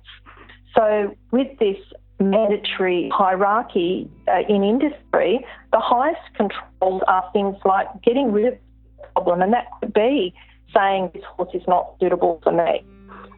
So, 0.75 1.17
with 1.31 1.57
this 1.59 1.79
mandatory 2.21 3.11
hierarchy 3.13 4.09
uh, 4.29 4.41
in 4.49 4.63
industry, 4.63 5.45
the 5.73 5.81
highest 5.81 6.21
controls 6.35 7.03
are 7.09 7.29
things 7.33 7.57
like 7.65 7.89
getting 8.03 8.31
rid 8.33 8.47
of 8.47 8.59
the 8.99 9.07
problem, 9.15 9.43
and 9.43 9.53
that 9.53 9.67
could 9.81 9.93
be 9.93 10.35
saying 10.75 11.11
this 11.15 11.25
horse 11.37 11.51
is 11.55 11.63
not 11.67 11.95
suitable 11.99 12.41
for 12.43 12.53
me. 12.53 12.85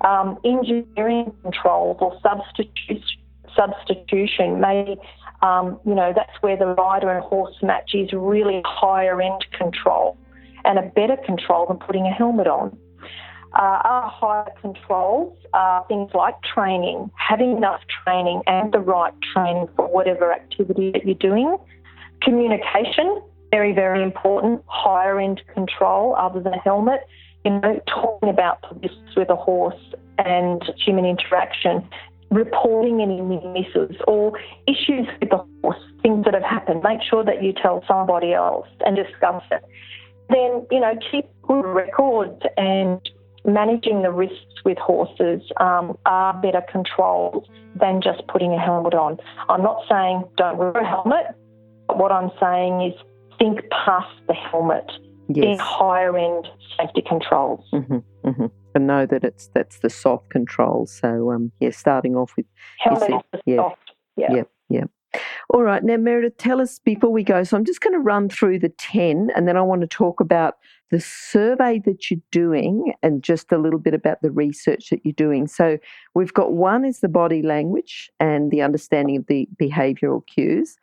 Um, 0.03 0.39
engineering 0.45 1.33
controls 1.43 1.99
or 2.01 2.19
substitution, 2.23 3.19
substitution 3.57 4.61
may, 4.61 4.97
um, 5.43 5.79
you 5.87 5.95
know, 5.95 6.13
that's 6.15 6.33
where 6.41 6.57
the 6.57 6.67
rider 6.67 7.11
and 7.11 7.23
horse 7.25 7.55
match 7.63 7.93
is 7.95 8.13
really 8.13 8.63
higher 8.65 9.21
end 9.23 9.47
control 9.57 10.19
and 10.65 10.79
a 10.79 10.83
better 10.83 11.17
control 11.25 11.67
than 11.67 11.79
putting 11.79 12.07
a 12.07 12.11
helmet 12.13 12.47
on. 12.47 12.77
Uh, 13.55 13.81
our 13.85 14.09
higher 14.09 14.51
controls 14.61 15.37
are 15.53 15.85
things 15.87 16.11
like 16.15 16.35
training, 16.43 17.11
having 17.17 17.57
enough 17.57 17.81
training 18.05 18.43
and 18.47 18.73
the 18.73 18.79
right 18.79 19.13
training 19.35 19.69
for 19.77 19.87
whatever 19.87 20.33
activity 20.33 20.91
that 20.91 21.05
you're 21.05 21.15
doing. 21.15 21.59
Communication, 22.23 23.21
very, 23.51 23.75
very 23.75 24.03
important. 24.03 24.63
Higher 24.67 25.21
end 25.21 25.43
control 25.53 26.17
other 26.17 26.41
than 26.41 26.55
a 26.55 26.61
helmet. 26.61 27.01
You 27.45 27.61
know, 27.61 27.81
talking 27.87 28.31
about 28.31 28.81
this 28.81 28.93
with 29.17 29.29
a 29.29 29.37
horse 29.37 29.75
and 30.19 30.63
human 30.83 31.05
interaction, 31.05 31.87
reporting 32.31 33.03
any 33.03 33.21
misses 33.21 33.97
or 34.07 34.33
issues 34.67 35.07
with 35.21 35.29
the 35.29 35.45
horse, 35.61 35.77
things 36.01 36.25
that 36.25 36.33
have 36.33 36.43
happened. 36.43 36.83
Make 36.83 37.01
sure 37.03 37.25
that 37.25 37.43
you 37.43 37.53
tell 37.53 37.85
somebody 37.87 38.33
else 38.33 38.69
and 38.87 38.97
discuss 38.97 39.43
it. 39.51 39.63
Then, 40.31 40.67
you 40.71 40.81
know, 40.81 40.95
keep 41.11 41.27
good 41.43 41.67
records 41.67 42.41
and 42.57 43.01
managing 43.45 44.03
the 44.03 44.11
risks 44.11 44.63
with 44.65 44.79
horses 44.79 45.43
um, 45.59 45.97
are 46.07 46.35
better 46.41 46.63
controlled 46.71 47.49
than 47.75 48.01
just 48.01 48.27
putting 48.29 48.53
a 48.53 48.61
helmet 48.61 48.95
on. 48.95 49.19
I'm 49.49 49.63
not 49.63 49.83
saying 49.89 50.25
don't 50.37 50.59
wear 50.59 50.71
a 50.71 50.87
helmet, 50.87 51.27
but 51.89 51.99
what 51.99 52.13
I'm 52.13 52.31
saying 52.41 52.83
is 52.83 52.95
think 53.39 53.61
past 53.71 54.15
the 54.29 54.35
helmet 54.35 54.91
yes. 55.29 55.45
in 55.45 55.59
higher 55.59 56.17
end 56.17 56.47
safety 56.79 57.03
controls. 57.07 57.65
Mm-hmm, 57.73 58.29
mm-hmm. 58.29 58.47
And 58.75 58.87
know 58.87 59.07
that 59.07 59.25
it's 59.25 59.51
that's 59.55 59.81
the 59.81 59.91
soft 59.91 60.31
control. 60.31 60.87
So 60.87 61.31
um, 61.33 61.53
yeah, 61.61 61.71
starting 61.71 62.17
off 62.17 62.33
with 62.37 62.47
helmet 62.79 63.11
said, 63.33 63.41
yeah, 63.45 63.57
soft. 63.57 63.93
Yeah, 64.17 64.33
yeah, 64.33 64.43
yeah. 64.69 64.85
All 65.51 65.63
right, 65.63 65.85
now 65.85 65.99
Meredith, 65.99 66.39
tell 66.39 66.59
us 66.61 66.79
before 66.79 67.11
we 67.11 67.23
go. 67.23 67.45
So 67.45 67.57
I'm 67.57 67.67
just 67.67 67.83
going 67.83 67.93
to 67.93 67.99
run 67.99 68.31
through 68.31 68.61
the 68.61 68.71
ten, 68.71 69.31
and 69.37 69.47
then 69.47 69.59
I 69.59 69.63
want 69.63 69.83
to 69.83 69.87
talk 69.87 70.21
about 70.21 70.55
the 70.93 71.01
survey 71.01 71.81
that 71.87 72.11
you're 72.11 72.21
doing 72.31 72.93
and 73.03 73.25
just 73.25 73.51
a 73.51 73.59
little 73.59 73.79
bit 73.79 73.95
about 73.95 74.21
the 74.21 74.31
research 74.31 74.91
that 74.91 75.01
you're 75.05 75.13
doing. 75.15 75.49
So, 75.49 75.79
we've 76.15 76.35
got 76.35 76.53
one 76.53 76.85
is 76.85 77.01
the 77.01 77.09
body 77.09 77.43
language 77.43 78.11
and 78.21 78.51
the 78.51 78.63
understanding 78.63 79.17
of 79.17 79.27
the 79.27 79.49
behavioral 79.61 80.25
cues. 80.27 80.77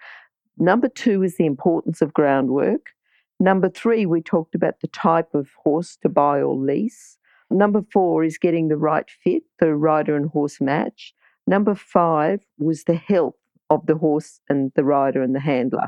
Number 0.57 0.89
two 0.89 1.23
is 1.23 1.37
the 1.37 1.45
importance 1.45 2.01
of 2.01 2.13
groundwork. 2.13 2.87
Number 3.39 3.69
three, 3.69 4.05
we 4.05 4.21
talked 4.21 4.55
about 4.55 4.81
the 4.81 4.87
type 4.87 5.33
of 5.33 5.47
horse 5.63 5.95
to 6.01 6.09
buy 6.09 6.41
or 6.41 6.55
lease. 6.55 7.17
Number 7.51 7.83
four 7.93 8.23
is 8.23 8.37
getting 8.37 8.67
the 8.67 8.77
right 8.77 9.09
fit, 9.23 9.43
the 9.59 9.75
rider 9.75 10.15
and 10.15 10.29
horse 10.29 10.59
match. 10.59 11.13
Number 11.47 11.75
five 11.75 12.41
was 12.57 12.83
the 12.83 12.95
health 12.95 13.35
of 13.69 13.85
the 13.85 13.95
horse 13.95 14.41
and 14.49 14.71
the 14.75 14.83
rider 14.83 15.21
and 15.21 15.33
the 15.33 15.39
handler. 15.39 15.87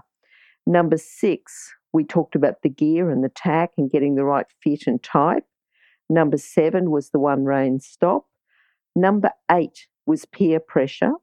Number 0.66 0.98
six 0.98 1.74
we 1.94 2.04
talked 2.04 2.36
about 2.36 2.62
the 2.62 2.70
gear 2.70 3.10
and 3.10 3.24
the 3.24 3.30
tack 3.30 3.72
and 3.78 3.92
getting 3.92 4.16
the 4.16 4.24
right 4.24 4.46
fit 4.64 4.84
and 4.88 5.02
type. 5.02 5.44
Number 6.10 6.38
seven 6.38 6.92
was 6.92 7.10
the 7.10 7.20
one 7.20 7.46
rein 7.46 7.80
stop. 7.80 8.26
Number 8.96 9.32
eight 9.50 9.88
was 10.06 10.26
peer 10.26 10.60
pressure. 10.60 11.14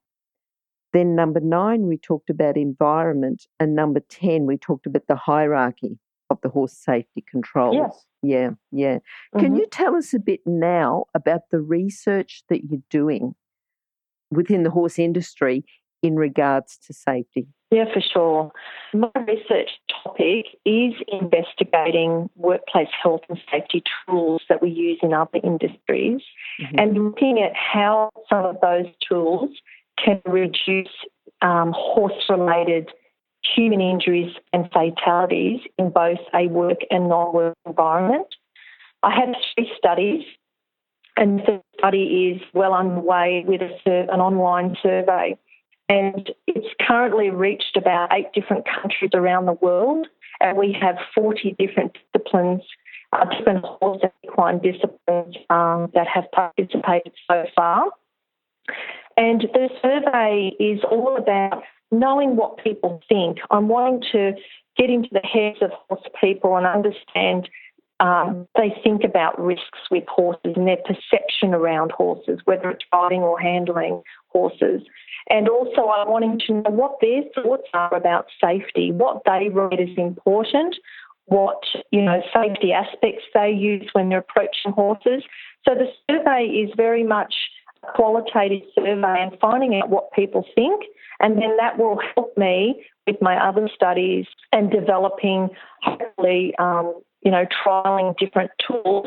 Then 0.93 1.15
number 1.15 1.41
nine, 1.41 1.87
we 1.87 1.99
talked 1.99 2.31
about 2.31 2.57
environment. 2.57 3.47
And 3.61 3.75
number 3.75 4.01
10, 4.09 4.47
we 4.47 4.57
talked 4.57 4.87
about 4.87 5.07
the 5.07 5.17
hierarchy 5.17 5.99
of 6.31 6.41
the 6.43 6.49
horse 6.49 6.73
safety 6.73 7.25
controls. 7.31 7.77
Yes. 7.77 8.05
Yeah, 8.23 8.51
yeah. 8.73 8.97
Mm-hmm. 8.97 9.41
Can 9.41 9.57
you 9.57 9.67
tell 9.71 9.95
us 9.95 10.15
a 10.15 10.19
bit 10.19 10.41
now 10.47 11.05
about 11.15 11.43
the 11.51 11.61
research 11.61 12.43
that 12.49 12.65
you're 12.65 12.83
doing 12.91 13.35
within 14.31 14.63
the 14.63 14.71
horse 14.71 14.99
industry 14.99 15.65
in 16.03 16.17
regards 16.17 16.79
to 16.87 16.93
safety? 16.93 17.49
Yeah, 17.71 17.85
for 17.93 18.01
sure. 18.01 18.53
My 18.95 19.11
research 19.27 19.71
topic 20.03 20.47
is 20.65 20.95
investigating 21.09 22.31
workplace 22.35 22.89
health 23.03 23.21
and 23.29 23.39
safety 23.51 23.83
tools 24.07 24.41
that 24.49 24.63
we 24.63 24.71
use 24.71 24.99
in 25.03 25.13
other 25.13 25.39
industries 25.45 26.23
mm-hmm. 26.61 26.79
and 26.79 26.95
looking 26.95 27.43
at 27.43 27.53
how 27.55 28.11
some 28.31 28.47
of 28.47 28.57
those 28.63 28.87
tools 29.07 29.51
can 30.03 30.23
reduce 30.25 30.89
um, 31.43 31.75
horse 31.77 32.25
related 32.31 32.91
human 33.55 33.83
injuries 33.83 34.33
and 34.53 34.71
fatalities 34.73 35.61
in 35.79 35.91
both 35.91 36.19
a 36.35 36.47
work 36.47 36.79
and 36.91 37.11
non 37.11 37.35
work 37.35 37.55
environment. 37.67 38.27
I 39.03 39.15
have 39.15 39.35
three 39.55 39.71
studies, 39.77 40.25
and 41.17 41.41
the 41.41 41.63
study 41.79 42.33
is 42.35 42.43
well 42.55 42.73
underway 42.73 43.45
with 43.47 43.61
a, 43.61 44.07
an 44.11 44.21
online 44.21 44.77
survey 44.83 45.37
and 45.89 46.31
it's 46.47 46.67
currently 46.87 47.31
reached 47.31 47.77
about 47.77 48.13
eight 48.13 48.33
different 48.35 48.67
countries 48.67 49.11
around 49.15 49.47
the 49.47 49.53
world, 49.53 50.07
and 50.41 50.57
we 50.59 50.77
have 50.81 50.97
40 51.15 51.57
different 51.59 51.97
disciplines, 52.13 52.63
uh, 53.13 53.25
different 53.37 53.65
horse 53.65 54.01
and 54.03 54.13
equine 54.25 54.59
disciplines 54.59 55.37
um, 55.51 55.91
that 55.95 56.07
have 56.07 56.31
participated 56.33 57.13
so 57.31 57.45
far. 57.57 57.91
And 59.17 59.49
the 59.53 59.69
survey 59.83 60.53
is 60.61 60.81
all 60.91 61.17
about 61.17 61.63
knowing 61.91 62.37
what 62.37 62.63
people 62.63 63.01
think. 63.09 63.39
I'm 63.51 63.69
wanting 63.69 64.03
to 64.13 64.33
get 64.77 64.91
into 64.91 65.09
the 65.11 65.27
heads 65.27 65.59
of 65.63 65.71
horse 65.89 66.07
people 66.21 66.57
and 66.57 66.67
understand 66.67 67.49
um, 68.01 68.47
they 68.57 68.73
think 68.85 69.03
about 69.03 69.41
risks 69.41 69.81
with 69.91 70.05
horses 70.07 70.53
and 70.55 70.69
their 70.69 70.77
perception 70.77 71.53
around 71.53 71.91
horses, 71.91 72.39
whether 72.45 72.71
it's 72.71 72.85
riding 72.93 73.23
or 73.23 73.41
handling 73.41 74.03
horses. 74.31 74.83
And 75.31 75.49
also, 75.49 75.89
I'm 75.89 76.09
wanting 76.09 76.41
to 76.47 76.55
know 76.55 76.71
what 76.71 76.97
their 77.01 77.23
thoughts 77.35 77.69
are 77.75 77.95
about 77.95 78.27
safety, 78.43 78.93
what 78.93 79.23
they 79.27 79.49
rate 79.51 79.81
as 79.81 79.97
important, 79.97 80.77
what 81.27 81.63
you 81.91 82.03
know 82.03 82.23
safety 82.35 82.73
aspects 82.73 83.25
they 83.35 83.51
use 83.51 83.89
when 83.93 84.09
they're 84.09 84.21
approaching 84.21 84.73
horses. 84.73 85.23
So 85.67 85.75
the 85.75 85.89
survey 86.11 86.45
is 86.45 86.71
very 86.77 87.05
much 87.05 87.35
a 87.83 87.93
qualitative 87.93 88.63
survey 88.75 89.17
and 89.21 89.39
finding 89.41 89.81
out 89.81 89.91
what 89.91 90.13
people 90.13 90.45
think, 90.55 90.85
and 91.21 91.37
then 91.37 91.57
that 91.59 91.79
will 91.79 92.01
help 92.15 92.37
me 92.39 92.87
with 93.07 93.17
my 93.21 93.37
other 93.37 93.69
studies 93.75 94.27
and 94.53 94.71
developing 94.71 95.51
hopefully 95.83 96.55
um, 96.59 96.95
you 97.23 97.31
know 97.31 97.45
trialing 97.65 98.17
different 98.17 98.51
tools 98.67 99.07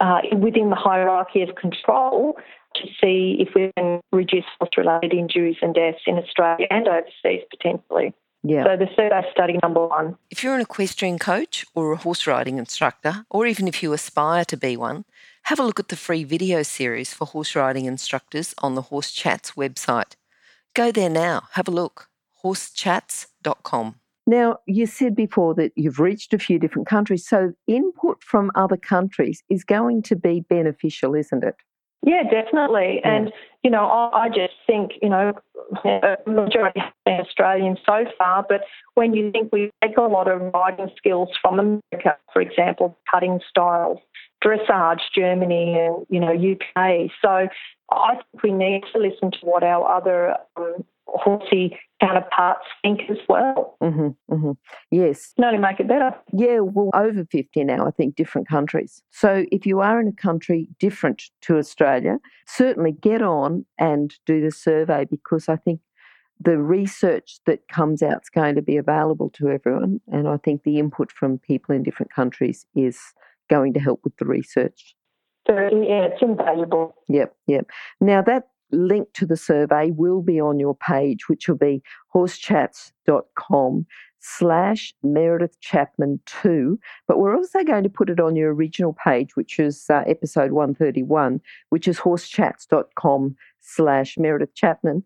uh, 0.00 0.20
within 0.38 0.70
the 0.70 0.76
hierarchy 0.76 1.42
of 1.42 1.54
control 1.56 2.38
to 2.76 2.86
see 3.00 3.36
if 3.40 3.54
we 3.54 3.70
can 3.76 4.00
reduce 4.12 4.44
horse-related 4.58 5.12
injuries 5.12 5.56
and 5.62 5.74
deaths 5.74 6.02
in 6.06 6.18
Australia 6.18 6.66
and 6.70 6.88
overseas 6.88 7.44
potentially. 7.50 8.14
Yeah. 8.42 8.64
So 8.64 8.76
the 8.76 8.88
survey 8.96 9.22
study 9.32 9.58
number 9.62 9.86
one. 9.86 10.16
If 10.30 10.42
you're 10.42 10.54
an 10.54 10.62
equestrian 10.62 11.18
coach 11.18 11.66
or 11.74 11.92
a 11.92 11.96
horse 11.96 12.26
riding 12.26 12.58
instructor, 12.58 13.26
or 13.28 13.46
even 13.46 13.68
if 13.68 13.82
you 13.82 13.92
aspire 13.92 14.44
to 14.46 14.56
be 14.56 14.76
one, 14.76 15.04
have 15.44 15.58
a 15.58 15.62
look 15.62 15.78
at 15.78 15.88
the 15.88 15.96
free 15.96 16.24
video 16.24 16.62
series 16.62 17.12
for 17.12 17.26
horse 17.26 17.54
riding 17.54 17.84
instructors 17.84 18.54
on 18.58 18.76
the 18.76 18.82
Horse 18.82 19.10
Chats 19.10 19.52
website. 19.52 20.14
Go 20.74 20.90
there 20.90 21.10
now, 21.10 21.48
have 21.52 21.68
a 21.68 21.72
look. 21.72 22.08
horsechats.com. 22.42 23.96
Now, 24.26 24.58
you 24.66 24.86
said 24.86 25.16
before 25.16 25.54
that 25.54 25.72
you've 25.76 25.98
reached 25.98 26.32
a 26.32 26.38
few 26.38 26.58
different 26.58 26.86
countries, 26.86 27.26
so 27.26 27.52
input 27.66 28.22
from 28.22 28.50
other 28.54 28.76
countries 28.76 29.42
is 29.50 29.64
going 29.64 30.02
to 30.02 30.14
be 30.14 30.40
beneficial, 30.48 31.14
isn't 31.14 31.42
it? 31.42 31.56
Yeah, 32.02 32.22
definitely. 32.22 33.00
Yeah. 33.02 33.14
And, 33.14 33.32
you 33.62 33.70
know, 33.70 33.84
I, 33.84 34.24
I, 34.24 34.28
just 34.28 34.54
think, 34.66 34.92
you 35.02 35.10
know, 35.10 35.32
a 35.84 36.16
majority 36.26 36.80
have 36.80 36.92
been 37.04 37.20
Australian 37.20 37.76
so 37.84 38.04
far, 38.16 38.44
but 38.48 38.62
when 38.94 39.12
you 39.12 39.30
think 39.30 39.52
we 39.52 39.70
take 39.84 39.98
a 39.98 40.02
lot 40.02 40.30
of 40.30 40.40
riding 40.54 40.88
skills 40.96 41.28
from 41.42 41.58
America, 41.58 42.16
for 42.32 42.40
example, 42.40 42.96
cutting 43.10 43.40
styles, 43.48 43.98
dressage, 44.42 45.00
Germany, 45.14 45.78
and, 45.78 46.06
you 46.08 46.20
know, 46.20 46.32
UK. 46.32 47.10
So 47.20 47.48
I 47.90 48.14
think 48.14 48.42
we 48.42 48.52
need 48.52 48.82
to 48.94 48.98
listen 48.98 49.30
to 49.32 49.38
what 49.42 49.62
our 49.62 49.86
other 49.94 50.36
um, 50.56 50.84
horsey 51.14 51.78
counterparts 52.00 52.64
think 52.82 53.00
as 53.10 53.18
well. 53.28 53.76
Mm-hmm, 53.82 54.34
mm-hmm. 54.34 54.52
Yes. 54.90 55.32
Can 55.36 55.44
only 55.44 55.58
make 55.58 55.80
it 55.80 55.88
better. 55.88 56.12
Yeah, 56.32 56.60
well, 56.60 56.90
over 56.94 57.24
50 57.24 57.64
now, 57.64 57.86
I 57.86 57.90
think, 57.90 58.16
different 58.16 58.48
countries. 58.48 59.02
So 59.10 59.44
if 59.52 59.66
you 59.66 59.80
are 59.80 60.00
in 60.00 60.08
a 60.08 60.12
country 60.12 60.68
different 60.78 61.22
to 61.42 61.58
Australia, 61.58 62.18
certainly 62.46 62.92
get 62.92 63.22
on 63.22 63.66
and 63.78 64.14
do 64.26 64.40
the 64.40 64.50
survey 64.50 65.04
because 65.04 65.48
I 65.48 65.56
think 65.56 65.80
the 66.40 66.58
research 66.58 67.38
that 67.46 67.68
comes 67.68 68.02
out 68.02 68.22
is 68.22 68.30
going 68.30 68.54
to 68.54 68.62
be 68.62 68.78
available 68.78 69.30
to 69.34 69.50
everyone. 69.50 70.00
And 70.10 70.26
I 70.26 70.38
think 70.38 70.62
the 70.62 70.78
input 70.78 71.12
from 71.12 71.38
people 71.38 71.74
in 71.74 71.82
different 71.82 72.12
countries 72.12 72.64
is 72.74 72.98
going 73.50 73.74
to 73.74 73.80
help 73.80 74.00
with 74.04 74.16
the 74.16 74.24
research. 74.24 74.94
So, 75.46 75.54
yeah, 75.54 76.06
it's 76.06 76.22
invaluable. 76.22 76.94
Yep, 77.08 77.34
yep. 77.46 77.66
Now 78.00 78.22
that 78.22 78.48
link 78.72 79.12
to 79.14 79.26
the 79.26 79.36
survey 79.36 79.90
will 79.90 80.22
be 80.22 80.40
on 80.40 80.58
your 80.58 80.74
page, 80.74 81.28
which 81.28 81.48
will 81.48 81.56
be 81.56 81.82
horsechats.com 82.14 83.86
slash 84.20 84.94
Meredith 85.02 85.58
Chapman 85.60 86.20
2. 86.26 86.78
But 87.08 87.18
we're 87.18 87.36
also 87.36 87.64
going 87.64 87.84
to 87.84 87.88
put 87.88 88.10
it 88.10 88.20
on 88.20 88.36
your 88.36 88.54
original 88.54 88.92
page, 89.04 89.34
which 89.36 89.58
is 89.58 89.86
uh, 89.90 90.04
episode 90.06 90.52
131, 90.52 91.40
which 91.70 91.88
is 91.88 91.98
horsechats.com 91.98 93.36
slash 93.60 94.18
Meredith 94.18 94.54
Chapman. 94.54 95.04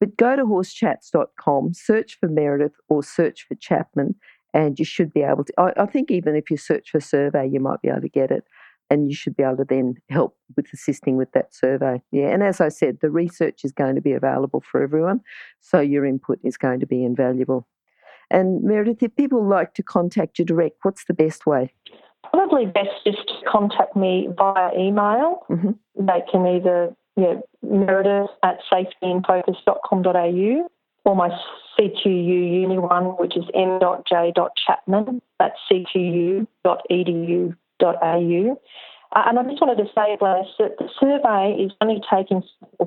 But 0.00 0.16
go 0.16 0.34
to 0.34 0.44
horsechats.com, 0.44 1.74
search 1.74 2.18
for 2.18 2.28
Meredith 2.28 2.74
or 2.88 3.02
search 3.02 3.46
for 3.46 3.54
Chapman, 3.56 4.16
and 4.54 4.78
you 4.78 4.84
should 4.84 5.12
be 5.12 5.22
able 5.22 5.44
to. 5.44 5.52
I, 5.58 5.72
I 5.76 5.86
think 5.86 6.10
even 6.10 6.34
if 6.34 6.50
you 6.50 6.56
search 6.56 6.90
for 6.90 7.00
survey, 7.00 7.48
you 7.48 7.60
might 7.60 7.82
be 7.82 7.88
able 7.88 8.00
to 8.00 8.08
get 8.08 8.30
it 8.30 8.44
and 8.92 9.08
you 9.08 9.16
should 9.16 9.34
be 9.34 9.42
able 9.42 9.56
to 9.56 9.64
then 9.64 9.94
help 10.10 10.36
with 10.54 10.66
assisting 10.74 11.16
with 11.16 11.32
that 11.32 11.54
survey. 11.54 12.02
Yeah, 12.10 12.26
and 12.26 12.42
as 12.42 12.60
I 12.60 12.68
said, 12.68 12.98
the 13.00 13.08
research 13.10 13.64
is 13.64 13.72
going 13.72 13.94
to 13.94 14.02
be 14.02 14.12
available 14.12 14.60
for 14.60 14.82
everyone, 14.82 15.22
so 15.62 15.80
your 15.80 16.04
input 16.04 16.38
is 16.44 16.58
going 16.58 16.80
to 16.80 16.86
be 16.86 17.02
invaluable. 17.02 17.66
And 18.30 18.62
Meredith, 18.62 19.02
if 19.02 19.16
people 19.16 19.42
like 19.46 19.72
to 19.74 19.82
contact 19.82 20.38
you 20.38 20.44
direct, 20.44 20.76
what's 20.82 21.06
the 21.06 21.14
best 21.14 21.46
way? 21.46 21.72
Probably 22.28 22.66
best 22.66 22.90
just 23.06 23.26
to 23.28 23.34
contact 23.50 23.96
me 23.96 24.28
via 24.36 24.70
email. 24.78 25.46
Mm-hmm. 25.48 25.70
They 26.06 26.22
can 26.30 26.46
either 26.46 26.94
yeah, 27.16 27.36
Meredith 27.62 28.30
at 28.42 28.58
safetyinfocus.com.au 28.70 30.68
or 31.04 31.16
my 31.16 31.30
CQU 31.78 32.60
uni 32.60 32.78
one, 32.78 33.16
which 33.18 33.36
is 33.36 33.44
m.j.chapman 33.54 35.22
at 35.40 35.52
cqu.edu 35.70 37.56
au. 37.86 38.60
Uh, 39.14 39.22
and 39.26 39.38
I 39.38 39.42
just 39.42 39.60
wanted 39.60 39.76
to 39.76 39.90
say, 39.94 40.16
Glenys, 40.20 40.46
that 40.58 40.78
the 40.78 40.88
survey 40.98 41.62
is 41.62 41.72
only 41.82 42.00
taking 42.10 42.42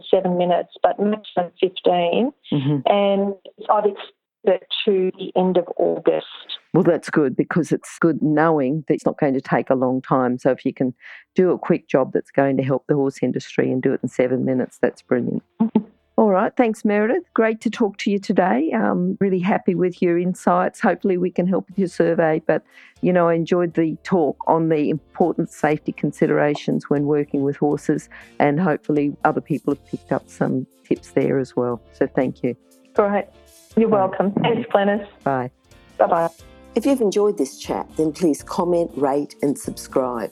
seven 0.09 0.37
minutes, 0.37 0.73
but 0.81 0.99
maximum 0.99 1.51
15. 1.61 2.31
Mm-hmm. 2.51 2.77
And 2.87 3.35
I've 3.69 3.85
extended 3.85 4.15
it 4.45 4.67
to 4.85 5.11
the 5.17 5.31
end 5.35 5.57
of 5.57 5.67
August. 5.77 6.25
Well, 6.73 6.83
that's 6.83 7.09
good 7.09 7.35
because 7.35 7.71
it's 7.71 7.97
good 7.99 8.21
knowing 8.21 8.83
that 8.87 8.95
it's 8.95 9.05
not 9.05 9.19
going 9.19 9.33
to 9.33 9.41
take 9.41 9.69
a 9.69 9.75
long 9.75 10.01
time. 10.01 10.37
So 10.37 10.51
if 10.51 10.65
you 10.65 10.73
can 10.73 10.93
do 11.35 11.51
a 11.51 11.57
quick 11.57 11.87
job 11.87 12.11
that's 12.13 12.31
going 12.31 12.57
to 12.57 12.63
help 12.63 12.85
the 12.87 12.95
horse 12.95 13.19
industry 13.21 13.71
and 13.71 13.81
do 13.81 13.93
it 13.93 14.01
in 14.03 14.09
seven 14.09 14.45
minutes, 14.45 14.77
that's 14.81 15.01
brilliant. 15.01 15.43
All 16.17 16.29
right. 16.29 16.55
Thanks, 16.55 16.85
Meredith. 16.85 17.25
Great 17.33 17.59
to 17.61 17.69
talk 17.69 17.97
to 17.97 18.11
you 18.11 18.19
today. 18.19 18.71
I'm 18.71 19.17
really 19.19 19.39
happy 19.39 19.75
with 19.75 20.01
your 20.01 20.17
insights. 20.17 20.79
Hopefully, 20.79 21.17
we 21.17 21.29
can 21.29 21.45
help 21.45 21.67
with 21.67 21.77
your 21.77 21.89
survey. 21.89 22.41
But, 22.47 22.63
you 23.01 23.11
know, 23.11 23.27
I 23.27 23.33
enjoyed 23.33 23.73
the 23.73 23.97
talk 24.03 24.37
on 24.47 24.69
the 24.69 24.89
important 24.89 25.51
safety 25.51 25.91
considerations 25.91 26.89
when 26.89 27.05
working 27.05 27.43
with 27.43 27.57
horses. 27.57 28.07
And 28.39 28.61
hopefully, 28.61 29.15
other 29.25 29.41
people 29.41 29.73
have 29.73 29.85
picked 29.85 30.13
up 30.13 30.29
some 30.29 30.65
tips 30.85 31.11
there 31.11 31.37
as 31.37 31.55
well. 31.57 31.81
So, 31.91 32.07
thank 32.07 32.43
you. 32.43 32.55
Great. 32.93 33.25
You're 33.75 33.89
Bye. 33.89 33.97
welcome. 33.97 34.31
Thanks, 34.41 34.69
Glenys. 34.69 35.05
Bye. 35.23 35.51
Bye 35.97 36.07
bye. 36.07 36.29
If 36.75 36.85
you've 36.85 37.01
enjoyed 37.01 37.37
this 37.37 37.57
chat, 37.57 37.89
then 37.97 38.13
please 38.13 38.41
comment, 38.41 38.91
rate, 38.95 39.35
and 39.41 39.57
subscribe. 39.57 40.31